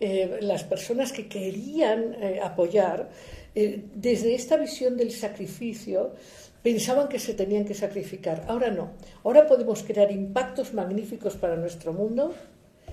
eh, 0.00 0.38
las 0.42 0.64
personas 0.64 1.12
que 1.12 1.28
querían 1.28 2.14
eh, 2.22 2.40
apoyar, 2.42 3.10
eh, 3.54 3.84
desde 3.94 4.34
esta 4.34 4.56
visión 4.56 4.96
del 4.96 5.10
sacrificio, 5.10 6.14
pensaban 6.62 7.08
que 7.08 7.18
se 7.18 7.34
tenían 7.34 7.64
que 7.64 7.74
sacrificar. 7.74 8.44
Ahora 8.48 8.70
no. 8.70 8.92
Ahora 9.24 9.46
podemos 9.46 9.82
crear 9.82 10.12
impactos 10.12 10.74
magníficos 10.74 11.36
para 11.36 11.56
nuestro 11.56 11.92
mundo 11.92 12.34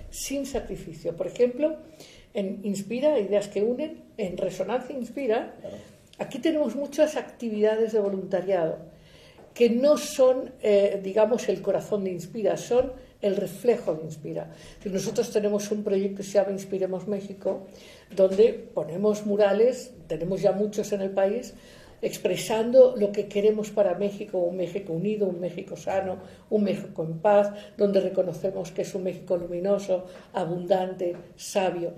sin 0.09 0.45
sacrificio. 0.45 1.15
Por 1.15 1.27
ejemplo, 1.27 1.77
en 2.33 2.61
Inspira, 2.63 3.19
Ideas 3.19 3.47
que 3.49 3.61
Unen, 3.61 4.03
en 4.17 4.37
Resonancia 4.37 4.97
Inspira, 4.97 5.55
aquí 6.17 6.39
tenemos 6.39 6.75
muchas 6.75 7.17
actividades 7.17 7.91
de 7.93 7.99
voluntariado 7.99 8.94
que 9.55 9.69
no 9.69 9.97
son, 9.97 10.51
eh, 10.61 10.99
digamos, 11.01 11.47
el 11.47 11.61
corazón 11.61 12.03
de 12.03 12.11
Inspira, 12.11 12.57
son 12.57 12.91
el 13.21 13.37
reflejo 13.37 13.95
de 13.95 14.03
Inspira. 14.03 14.51
Nosotros 14.83 15.31
tenemos 15.31 15.71
un 15.71 15.81
proyecto 15.81 16.17
que 16.17 16.23
se 16.23 16.33
llama 16.33 16.51
Inspiremos 16.51 17.07
México, 17.07 17.65
donde 18.13 18.51
ponemos 18.51 19.25
murales, 19.25 19.93
tenemos 20.07 20.41
ya 20.41 20.51
muchos 20.51 20.91
en 20.91 21.01
el 21.01 21.11
país, 21.11 21.53
expresando 22.01 22.95
lo 22.97 23.13
que 23.13 23.27
queremos 23.27 23.71
para 23.71 23.95
México, 23.95 24.39
un 24.39 24.57
México 24.57 24.91
unido, 24.91 25.25
un 25.25 25.39
México 25.39 25.77
sano, 25.77 26.17
un 26.49 26.65
México 26.65 27.03
en 27.03 27.19
paz, 27.19 27.51
donde 27.77 28.01
reconocemos 28.01 28.71
que 28.71 28.81
es 28.81 28.93
un 28.93 29.03
México 29.03 29.37
luminoso, 29.37 30.05
abundante, 30.33 31.15
sabio. 31.37 31.93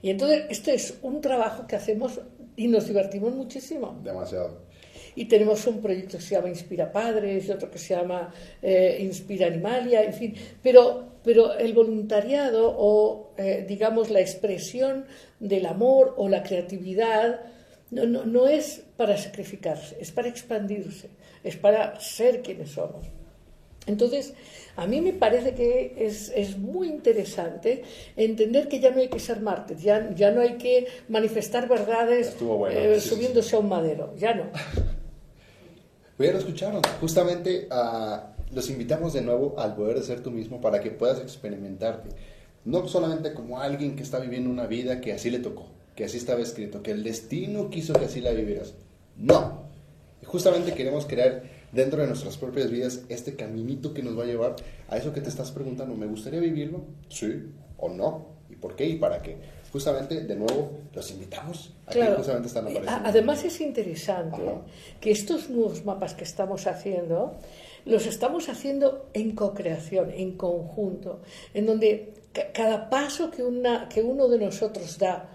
Y 0.00 0.10
entonces, 0.10 0.44
este 0.48 0.74
es 0.74 0.96
un 1.02 1.20
trabajo 1.20 1.66
que 1.66 1.74
hacemos 1.74 2.20
y 2.54 2.68
nos 2.68 2.86
divertimos 2.86 3.34
muchísimo. 3.34 3.98
Demasiado. 4.04 4.69
Y 5.14 5.24
tenemos 5.26 5.66
un 5.66 5.80
proyecto 5.80 6.18
que 6.18 6.22
se 6.22 6.34
llama 6.34 6.48
Inspira 6.48 6.90
Padres 6.90 7.46
y 7.46 7.50
otro 7.50 7.70
que 7.70 7.78
se 7.78 7.94
llama 7.94 8.32
eh, 8.62 8.98
Inspira 9.00 9.46
Animalia, 9.46 10.02
en 10.02 10.12
fin. 10.12 10.34
Pero, 10.62 11.04
pero 11.24 11.54
el 11.54 11.72
voluntariado 11.72 12.74
o, 12.76 13.32
eh, 13.36 13.64
digamos, 13.66 14.10
la 14.10 14.20
expresión 14.20 15.06
del 15.38 15.66
amor 15.66 16.14
o 16.16 16.28
la 16.28 16.42
creatividad 16.42 17.40
no, 17.90 18.06
no, 18.06 18.24
no 18.24 18.46
es 18.46 18.82
para 18.96 19.16
sacrificarse, 19.16 19.96
es 20.00 20.12
para 20.12 20.28
expandirse, 20.28 21.10
es 21.42 21.56
para 21.56 21.98
ser 21.98 22.42
quienes 22.42 22.70
somos. 22.70 23.06
Entonces, 23.86 24.34
a 24.76 24.86
mí 24.86 25.00
me 25.00 25.12
parece 25.12 25.54
que 25.54 25.94
es, 25.98 26.30
es, 26.34 26.56
muy 26.58 26.88
interesante 26.88 27.82
entender 28.16 28.68
que 28.68 28.78
ya 28.78 28.90
no 28.90 29.00
hay 29.00 29.08
que 29.08 29.18
ser 29.18 29.40
mártir, 29.40 29.78
ya, 29.78 30.10
ya 30.14 30.30
no 30.30 30.42
hay 30.42 30.54
que 30.58 30.86
manifestar 31.08 31.68
verdades 31.68 32.36
bueno, 32.40 32.78
eh, 32.78 33.00
sí, 33.00 33.08
subiéndose 33.08 33.50
sí. 33.50 33.56
a 33.56 33.58
un 33.58 33.68
madero, 33.68 34.14
ya 34.16 34.34
no. 34.34 34.44
Lo 36.28 36.38
escucharon. 36.38 36.82
Justamente 37.00 37.66
ah, 37.70 38.34
los 38.52 38.68
invitamos 38.68 39.14
de 39.14 39.22
nuevo 39.22 39.58
al 39.58 39.74
poder 39.74 39.96
de 39.96 40.02
ser 40.04 40.22
tú 40.22 40.30
mismo 40.30 40.60
para 40.60 40.80
que 40.80 40.90
puedas 40.90 41.18
experimentarte. 41.18 42.10
No 42.66 42.86
solamente 42.88 43.32
como 43.32 43.58
alguien 43.58 43.96
que 43.96 44.02
está 44.02 44.18
viviendo 44.18 44.50
una 44.50 44.66
vida 44.66 45.00
que 45.00 45.14
así 45.14 45.30
le 45.30 45.38
tocó, 45.38 45.66
que 45.96 46.04
así 46.04 46.18
estaba 46.18 46.40
escrito, 46.40 46.82
que 46.82 46.90
el 46.90 47.02
destino 47.02 47.70
quiso 47.70 47.94
que 47.94 48.04
así 48.04 48.20
la 48.20 48.32
vivieras. 48.32 48.74
No. 49.16 49.62
Justamente 50.26 50.74
queremos 50.74 51.06
crear 51.06 51.42
dentro 51.72 52.02
de 52.02 52.08
nuestras 52.08 52.36
propias 52.36 52.70
vidas 52.70 53.00
este 53.08 53.34
caminito 53.34 53.94
que 53.94 54.02
nos 54.02 54.16
va 54.16 54.24
a 54.24 54.26
llevar 54.26 54.56
a 54.88 54.98
eso 54.98 55.14
que 55.14 55.22
te 55.22 55.30
estás 55.30 55.50
preguntando. 55.50 55.96
¿Me 55.96 56.06
gustaría 56.06 56.38
vivirlo? 56.38 56.82
Sí 57.08 57.46
o 57.78 57.88
no. 57.88 58.26
¿Y 58.50 58.56
por 58.56 58.76
qué 58.76 58.86
y 58.86 58.96
para 58.96 59.22
qué? 59.22 59.38
Justamente, 59.72 60.22
de 60.22 60.36
nuevo, 60.36 60.70
los 60.94 61.10
invitamos. 61.10 61.72
Aquí 61.86 61.98
claro. 61.98 62.16
justamente 62.16 62.48
están 62.48 62.64
apareciendo. 62.64 63.00
Además 63.04 63.44
es 63.44 63.60
interesante 63.60 64.42
que 65.00 65.10
estos 65.10 65.50
nuevos 65.50 65.84
mapas 65.84 66.14
que 66.14 66.24
estamos 66.24 66.66
haciendo, 66.66 67.36
los 67.84 68.06
estamos 68.06 68.48
haciendo 68.48 69.06
en 69.14 69.34
co-creación, 69.34 70.10
en 70.10 70.36
conjunto, 70.36 71.20
en 71.54 71.66
donde 71.66 72.14
cada 72.52 72.90
paso 72.90 73.30
que, 73.30 73.42
una, 73.42 73.88
que 73.88 74.02
uno 74.02 74.28
de 74.28 74.38
nosotros 74.38 74.98
da 74.98 75.30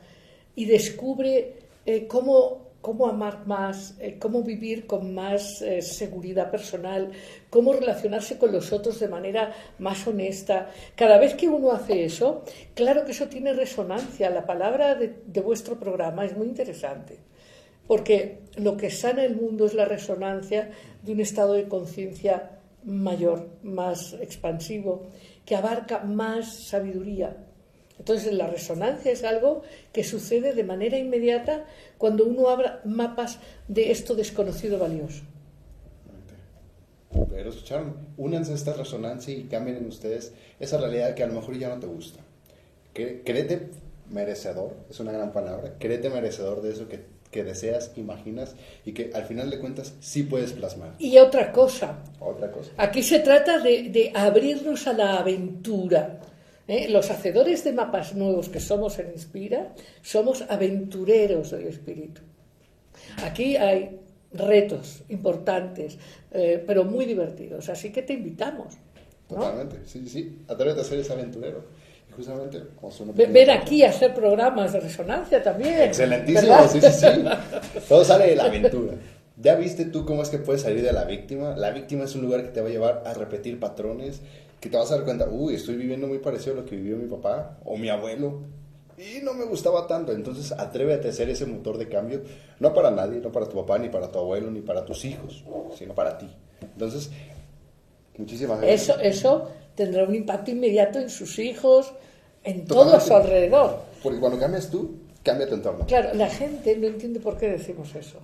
y 0.55 0.65
descubre 0.65 1.53
eh, 1.85 2.07
cómo 2.07 2.64
cómo 2.85 3.07
amar 3.07 3.47
más, 3.47 3.95
eh, 3.99 4.19
cómo 4.19 4.43
vivir 4.43 4.85
con 4.85 5.15
más 5.15 5.59
eh, 5.63 5.81
seguridad 5.81 6.51
personal, 6.51 7.09
cómo 7.49 7.73
relacionarse 7.73 8.37
con 8.37 8.51
los 8.51 8.71
otros 8.71 8.99
de 8.99 9.07
manera 9.07 9.55
más 9.79 10.05
honesta. 10.05 10.69
Cada 10.95 11.17
vez 11.17 11.33
que 11.33 11.49
uno 11.49 11.71
hace 11.71 12.05
eso, 12.05 12.43
claro 12.75 13.03
que 13.03 13.13
eso 13.13 13.27
tiene 13.27 13.53
resonancia. 13.53 14.29
La 14.29 14.45
palabra 14.45 14.93
de, 14.93 15.15
de 15.25 15.41
vuestro 15.41 15.79
programa 15.79 16.25
es 16.25 16.37
muy 16.37 16.45
interesante, 16.45 17.17
porque 17.87 18.41
lo 18.55 18.77
que 18.77 18.91
sana 18.91 19.25
el 19.25 19.35
mundo 19.35 19.65
es 19.65 19.73
la 19.73 19.85
resonancia 19.85 20.69
de 21.01 21.11
un 21.11 21.21
estado 21.21 21.53
de 21.53 21.67
conciencia 21.67 22.51
mayor, 22.83 23.49
más 23.63 24.13
expansivo, 24.13 25.07
que 25.43 25.55
abarca 25.55 26.03
más 26.03 26.53
sabiduría, 26.53 27.35
entonces, 27.97 28.33
la 28.33 28.47
resonancia 28.47 29.11
es 29.11 29.23
algo 29.23 29.61
que 29.93 30.03
sucede 30.03 30.53
de 30.53 30.63
manera 30.63 30.97
inmediata 30.97 31.65
cuando 31.97 32.25
uno 32.25 32.49
abra 32.49 32.81
mapas 32.83 33.39
de 33.67 33.91
esto 33.91 34.15
desconocido 34.15 34.77
valioso. 34.77 35.23
Pero 37.29 37.49
escucharon, 37.49 37.95
únanse 38.17 38.51
a 38.51 38.55
esta 38.55 38.73
resonancia 38.73 39.33
y 39.33 39.43
cambien 39.43 39.77
en 39.77 39.85
ustedes 39.85 40.33
esa 40.59 40.77
realidad 40.77 41.15
que 41.15 41.23
a 41.23 41.27
lo 41.27 41.33
mejor 41.33 41.57
ya 41.57 41.69
no 41.69 41.79
te 41.79 41.87
gusta. 41.87 42.19
Créete 42.93 43.69
merecedor, 44.09 44.75
es 44.89 44.99
una 44.99 45.11
gran 45.11 45.31
palabra, 45.31 45.75
créete 45.79 46.09
merecedor 46.09 46.61
de 46.61 46.71
eso 46.71 46.87
que, 46.87 47.01
que, 47.31 47.43
deseas, 47.43 47.91
imaginas 47.95 48.55
y 48.85 48.91
que 48.91 49.11
al 49.13 49.23
final 49.23 49.49
de 49.49 49.59
cuentas 49.59 49.93
sí 50.01 50.23
puedes 50.23 50.51
plasmar. 50.51 50.95
Y 50.99 51.17
otra 51.17 51.51
cosa. 51.53 52.03
Otra 52.19 52.51
cosa. 52.51 52.71
Aquí 52.77 53.01
se 53.01 53.19
trata 53.19 53.59
de, 53.59 53.89
de 53.89 54.11
abrirnos 54.13 54.85
a 54.87 54.93
la 54.93 55.17
aventura 55.17 56.19
¿eh? 56.67 56.87
Los 56.89 57.11
hacedores 57.11 57.63
de 57.63 57.73
mapas 57.73 58.15
nuevos 58.15 58.49
que 58.49 58.59
somos 58.59 58.99
en 58.99 59.11
Inspira 59.11 59.73
somos 60.01 60.43
aventureros 60.49 61.51
del 61.51 61.67
espíritu. 61.67 62.21
Aquí 63.23 63.55
hay 63.57 63.99
retos 64.33 65.03
importantes, 65.09 65.97
eh, 66.31 66.63
pero 66.65 66.83
muy 66.83 67.05
divertidos, 67.05 67.69
así 67.69 67.91
que 67.91 68.01
te 68.01 68.13
invitamos. 68.13 68.75
Totalmente, 69.27 69.77
sí, 69.85 70.07
sí, 70.07 70.39
atrévete 70.47 70.81
a 70.81 70.83
ser 70.83 70.99
ese 70.99 71.13
aventurero. 71.13 71.65
Y 72.09 72.13
justamente, 72.13 72.61
Ver 73.27 73.51
aquí 73.51 73.83
a 73.83 73.89
hacer 73.89 74.13
programas 74.13 74.73
de 74.73 74.79
resonancia 74.79 75.41
también. 75.41 75.81
Excelentísimo, 75.81 76.67
sí, 76.67 76.79
sí, 76.81 76.87
sí. 76.91 77.07
Todo 77.89 78.03
sale 78.03 78.27
de 78.27 78.35
la 78.35 78.45
aventura. 78.45 78.93
¿Ya 79.37 79.55
viste 79.55 79.85
tú 79.85 80.05
cómo 80.05 80.21
es 80.21 80.29
que 80.29 80.37
puedes 80.37 80.61
salir 80.61 80.81
de 80.81 80.93
la 80.93 81.03
víctima? 81.03 81.55
La 81.57 81.71
víctima 81.71 82.05
es 82.05 82.15
un 82.15 82.21
lugar 82.21 82.43
que 82.43 82.49
te 82.49 82.61
va 82.61 82.69
a 82.69 82.71
llevar 82.71 83.03
a 83.05 83.13
repetir 83.13 83.59
patrones, 83.59 84.21
que 84.65 84.71
te 84.71 84.77
vas 84.77 84.91
a 84.91 84.95
dar 84.95 85.05
cuenta, 85.05 85.29
uy, 85.29 85.53
estoy 85.53 85.75
viviendo 85.75 86.07
muy 86.07 86.17
parecido 86.17 86.53
a 86.53 86.61
lo 86.61 86.65
que 86.65 86.75
vivió 86.75 86.97
mi 86.97 87.07
papá 87.07 87.59
o 87.65 87.77
mi 87.77 87.87
abuelo. 87.87 88.41
Y 88.97 89.21
no 89.21 89.35
me 89.35 89.45
gustaba 89.45 89.85
tanto, 89.85 90.11
entonces 90.11 90.51
atrévete 90.53 91.09
a 91.09 91.11
ser 91.11 91.29
ese 91.29 91.45
motor 91.45 91.77
de 91.77 91.87
cambio, 91.87 92.23
no 92.59 92.73
para 92.73 92.89
nadie, 92.89 93.19
no 93.19 93.31
para 93.31 93.47
tu 93.47 93.57
papá, 93.57 93.77
ni 93.77 93.89
para 93.89 94.11
tu 94.11 94.17
abuelo, 94.17 94.49
ni 94.49 94.61
para 94.61 94.83
tus 94.83 95.05
hijos, 95.05 95.43
sino 95.77 95.93
para 95.93 96.17
ti. 96.17 96.27
Entonces, 96.61 97.11
muchísimas 98.17 98.59
gracias. 98.59 98.89
Eso, 98.89 98.99
eso 99.01 99.51
tendrá 99.75 100.03
un 100.03 100.15
impacto 100.15 100.49
inmediato 100.49 100.97
en 100.97 101.11
sus 101.11 101.37
hijos, 101.37 101.93
en 102.43 102.65
todo 102.65 102.95
a 102.95 102.99
su 102.99 103.15
alrededor. 103.15 103.81
Porque 104.01 104.19
cuando 104.19 104.39
cambias 104.39 104.71
tú, 104.71 104.95
cambia 105.21 105.47
tu 105.47 105.53
entorno. 105.53 105.85
Claro, 105.85 106.15
la 106.15 106.29
gente 106.29 106.75
no 106.77 106.87
entiende 106.87 107.19
por 107.19 107.37
qué 107.37 107.49
decimos 107.49 107.93
eso. 107.93 108.17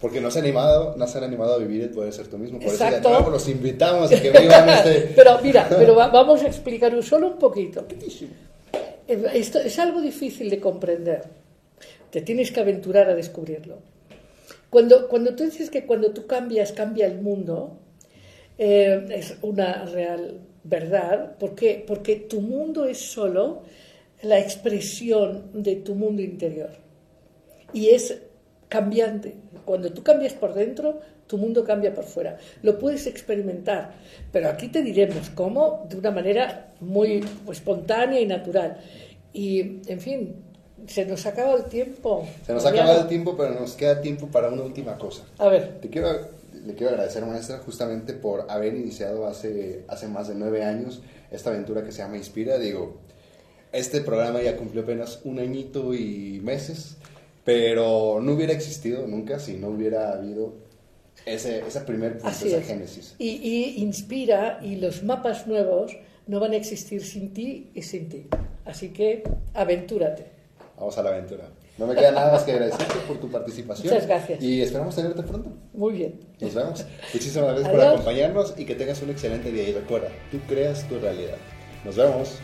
Porque 0.00 0.20
no 0.20 0.30
se, 0.30 0.38
han 0.38 0.46
animado, 0.46 0.94
no 0.96 1.06
se 1.06 1.18
han 1.18 1.24
animado 1.24 1.54
a 1.54 1.58
vivir 1.58 1.82
el 1.82 1.90
poder 1.90 2.12
ser 2.12 2.26
tú 2.28 2.38
mismo. 2.38 2.58
Por 2.58 2.72
eso 2.72 2.84
de 2.84 3.00
nuevo 3.00 3.30
los 3.30 3.46
invitamos 3.48 4.10
a 4.10 4.20
que 4.20 4.30
vivan 4.30 4.68
este... 4.70 5.12
pero 5.14 5.38
mira, 5.42 5.68
pero 5.68 5.94
vamos 5.94 6.42
a 6.42 6.46
explicar 6.46 7.00
solo 7.02 7.26
un 7.28 7.38
poquito. 7.38 7.86
Esto 9.06 9.58
es 9.58 9.78
algo 9.78 10.00
difícil 10.00 10.48
de 10.48 10.58
comprender. 10.58 11.24
Te 12.10 12.22
tienes 12.22 12.50
que 12.50 12.60
aventurar 12.60 13.10
a 13.10 13.14
descubrirlo. 13.14 13.78
Cuando, 14.70 15.08
cuando 15.08 15.34
tú 15.34 15.44
dices 15.44 15.68
que 15.68 15.84
cuando 15.84 16.12
tú 16.12 16.26
cambias, 16.26 16.72
cambia 16.72 17.06
el 17.06 17.20
mundo, 17.20 17.76
eh, 18.56 19.04
es 19.10 19.34
una 19.42 19.84
real 19.84 20.40
verdad. 20.64 21.36
¿Por 21.38 21.54
qué? 21.54 21.84
Porque 21.86 22.16
tu 22.16 22.40
mundo 22.40 22.86
es 22.86 22.98
solo 22.98 23.62
la 24.22 24.38
expresión 24.38 25.50
de 25.52 25.76
tu 25.76 25.94
mundo 25.94 26.22
interior. 26.22 26.70
Y 27.72 27.88
es 27.88 28.16
cambiante. 28.70 29.34
Cuando 29.66 29.92
tú 29.92 30.02
cambias 30.02 30.32
por 30.32 30.54
dentro, 30.54 31.00
tu 31.26 31.36
mundo 31.36 31.64
cambia 31.64 31.94
por 31.94 32.04
fuera. 32.04 32.38
Lo 32.62 32.78
puedes 32.78 33.06
experimentar, 33.06 33.92
pero 34.32 34.48
aquí 34.48 34.68
te 34.68 34.80
diremos 34.80 35.28
cómo 35.30 35.86
de 35.90 35.98
una 35.98 36.10
manera 36.10 36.72
muy 36.80 37.22
espontánea 37.50 38.20
y 38.20 38.26
natural. 38.26 38.78
Y, 39.34 39.80
en 39.86 40.00
fin, 40.00 40.36
se 40.86 41.04
nos 41.04 41.26
acaba 41.26 41.54
el 41.54 41.64
tiempo. 41.64 42.26
Se 42.46 42.54
nos 42.54 42.64
ha 42.64 42.70
acabado 42.70 43.02
el 43.02 43.08
tiempo, 43.08 43.36
pero 43.36 43.58
nos 43.60 43.74
queda 43.74 44.00
tiempo 44.00 44.28
para 44.28 44.48
una 44.48 44.62
última 44.62 44.96
cosa. 44.96 45.24
A 45.38 45.48
ver. 45.48 45.80
Te 45.80 45.90
quiero, 45.90 46.08
le 46.64 46.74
quiero 46.74 46.92
agradecer, 46.92 47.24
maestra, 47.26 47.58
justamente 47.58 48.14
por 48.14 48.50
haber 48.50 48.74
iniciado 48.74 49.26
hace, 49.26 49.84
hace 49.88 50.08
más 50.08 50.28
de 50.28 50.36
nueve 50.36 50.64
años 50.64 51.02
esta 51.30 51.50
aventura 51.50 51.84
que 51.84 51.92
se 51.92 51.98
llama 51.98 52.16
Inspira. 52.16 52.58
Digo, 52.58 52.98
este 53.72 54.00
programa 54.00 54.42
ya 54.42 54.56
cumplió 54.56 54.82
apenas 54.82 55.20
un 55.24 55.38
añito 55.38 55.94
y 55.94 56.40
meses. 56.42 56.96
Pero 57.44 58.20
no 58.20 58.32
hubiera 58.32 58.52
existido 58.52 59.06
nunca 59.06 59.38
si 59.38 59.54
no 59.54 59.68
hubiera 59.68 60.12
habido 60.12 60.54
ese, 61.26 61.60
ese 61.66 61.80
primer 61.82 62.18
punto, 62.18 62.28
esa 62.28 62.62
génesis. 62.62 63.14
Y, 63.18 63.28
y, 63.28 63.82
inspira, 63.82 64.60
y 64.62 64.76
los 64.76 65.02
mapas 65.02 65.46
nuevos 65.46 65.96
no 66.26 66.40
van 66.40 66.52
a 66.52 66.56
existir 66.56 67.04
sin 67.04 67.32
ti 67.32 67.70
y 67.74 67.82
sin 67.82 68.08
ti. 68.08 68.26
Así 68.64 68.90
que 68.90 69.22
aventúrate. 69.54 70.26
Vamos 70.76 70.96
a 70.96 71.02
la 71.02 71.10
aventura. 71.10 71.44
No 71.76 71.86
me 71.86 71.94
queda 71.94 72.12
nada 72.12 72.32
más 72.32 72.42
que 72.42 72.52
agradecerte 72.52 72.98
por 73.06 73.18
tu 73.18 73.30
participación. 73.30 73.92
Muchas 73.92 74.06
gracias. 74.06 74.42
Y 74.42 74.60
esperamos 74.60 74.94
tenerte 74.94 75.22
pronto. 75.22 75.50
Muy 75.72 75.94
bien. 75.94 76.20
Nos 76.38 76.54
vemos. 76.54 76.84
Muchísimas 77.14 77.48
gracias 77.48 77.68
por 77.70 77.80
acompañarnos 77.80 78.54
y 78.58 78.66
que 78.66 78.74
tengas 78.74 79.00
un 79.02 79.10
excelente 79.10 79.50
día. 79.50 79.68
Y 79.68 79.72
recuerda, 79.72 80.08
tú 80.30 80.38
creas 80.46 80.86
tu 80.88 80.98
realidad. 80.98 81.36
Nos 81.84 81.96
vemos. 81.96 82.38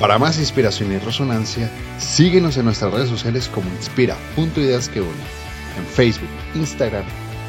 Para 0.00 0.16
más 0.16 0.38
inspiración 0.38 0.92
y 0.92 0.98
resonancia, 0.98 1.68
síguenos 1.98 2.56
en 2.56 2.66
nuestras 2.66 2.92
redes 2.92 3.08
sociales 3.08 3.48
como 3.52 3.68
inspira.ideas 3.70 4.88
que 4.88 5.00
en 5.00 5.86
Facebook, 5.92 6.28
Instagram 6.54 7.04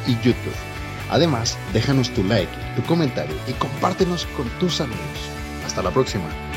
y 0.08 0.14
YouTube. 0.16 0.54
Además, 1.10 1.56
déjanos 1.72 2.10
tu 2.10 2.24
like, 2.24 2.50
tu 2.74 2.82
comentario 2.82 3.36
y 3.46 3.52
compártenos 3.52 4.26
con 4.36 4.48
tus 4.58 4.80
amigos. 4.80 5.00
Hasta 5.64 5.82
la 5.82 5.90
próxima. 5.90 6.49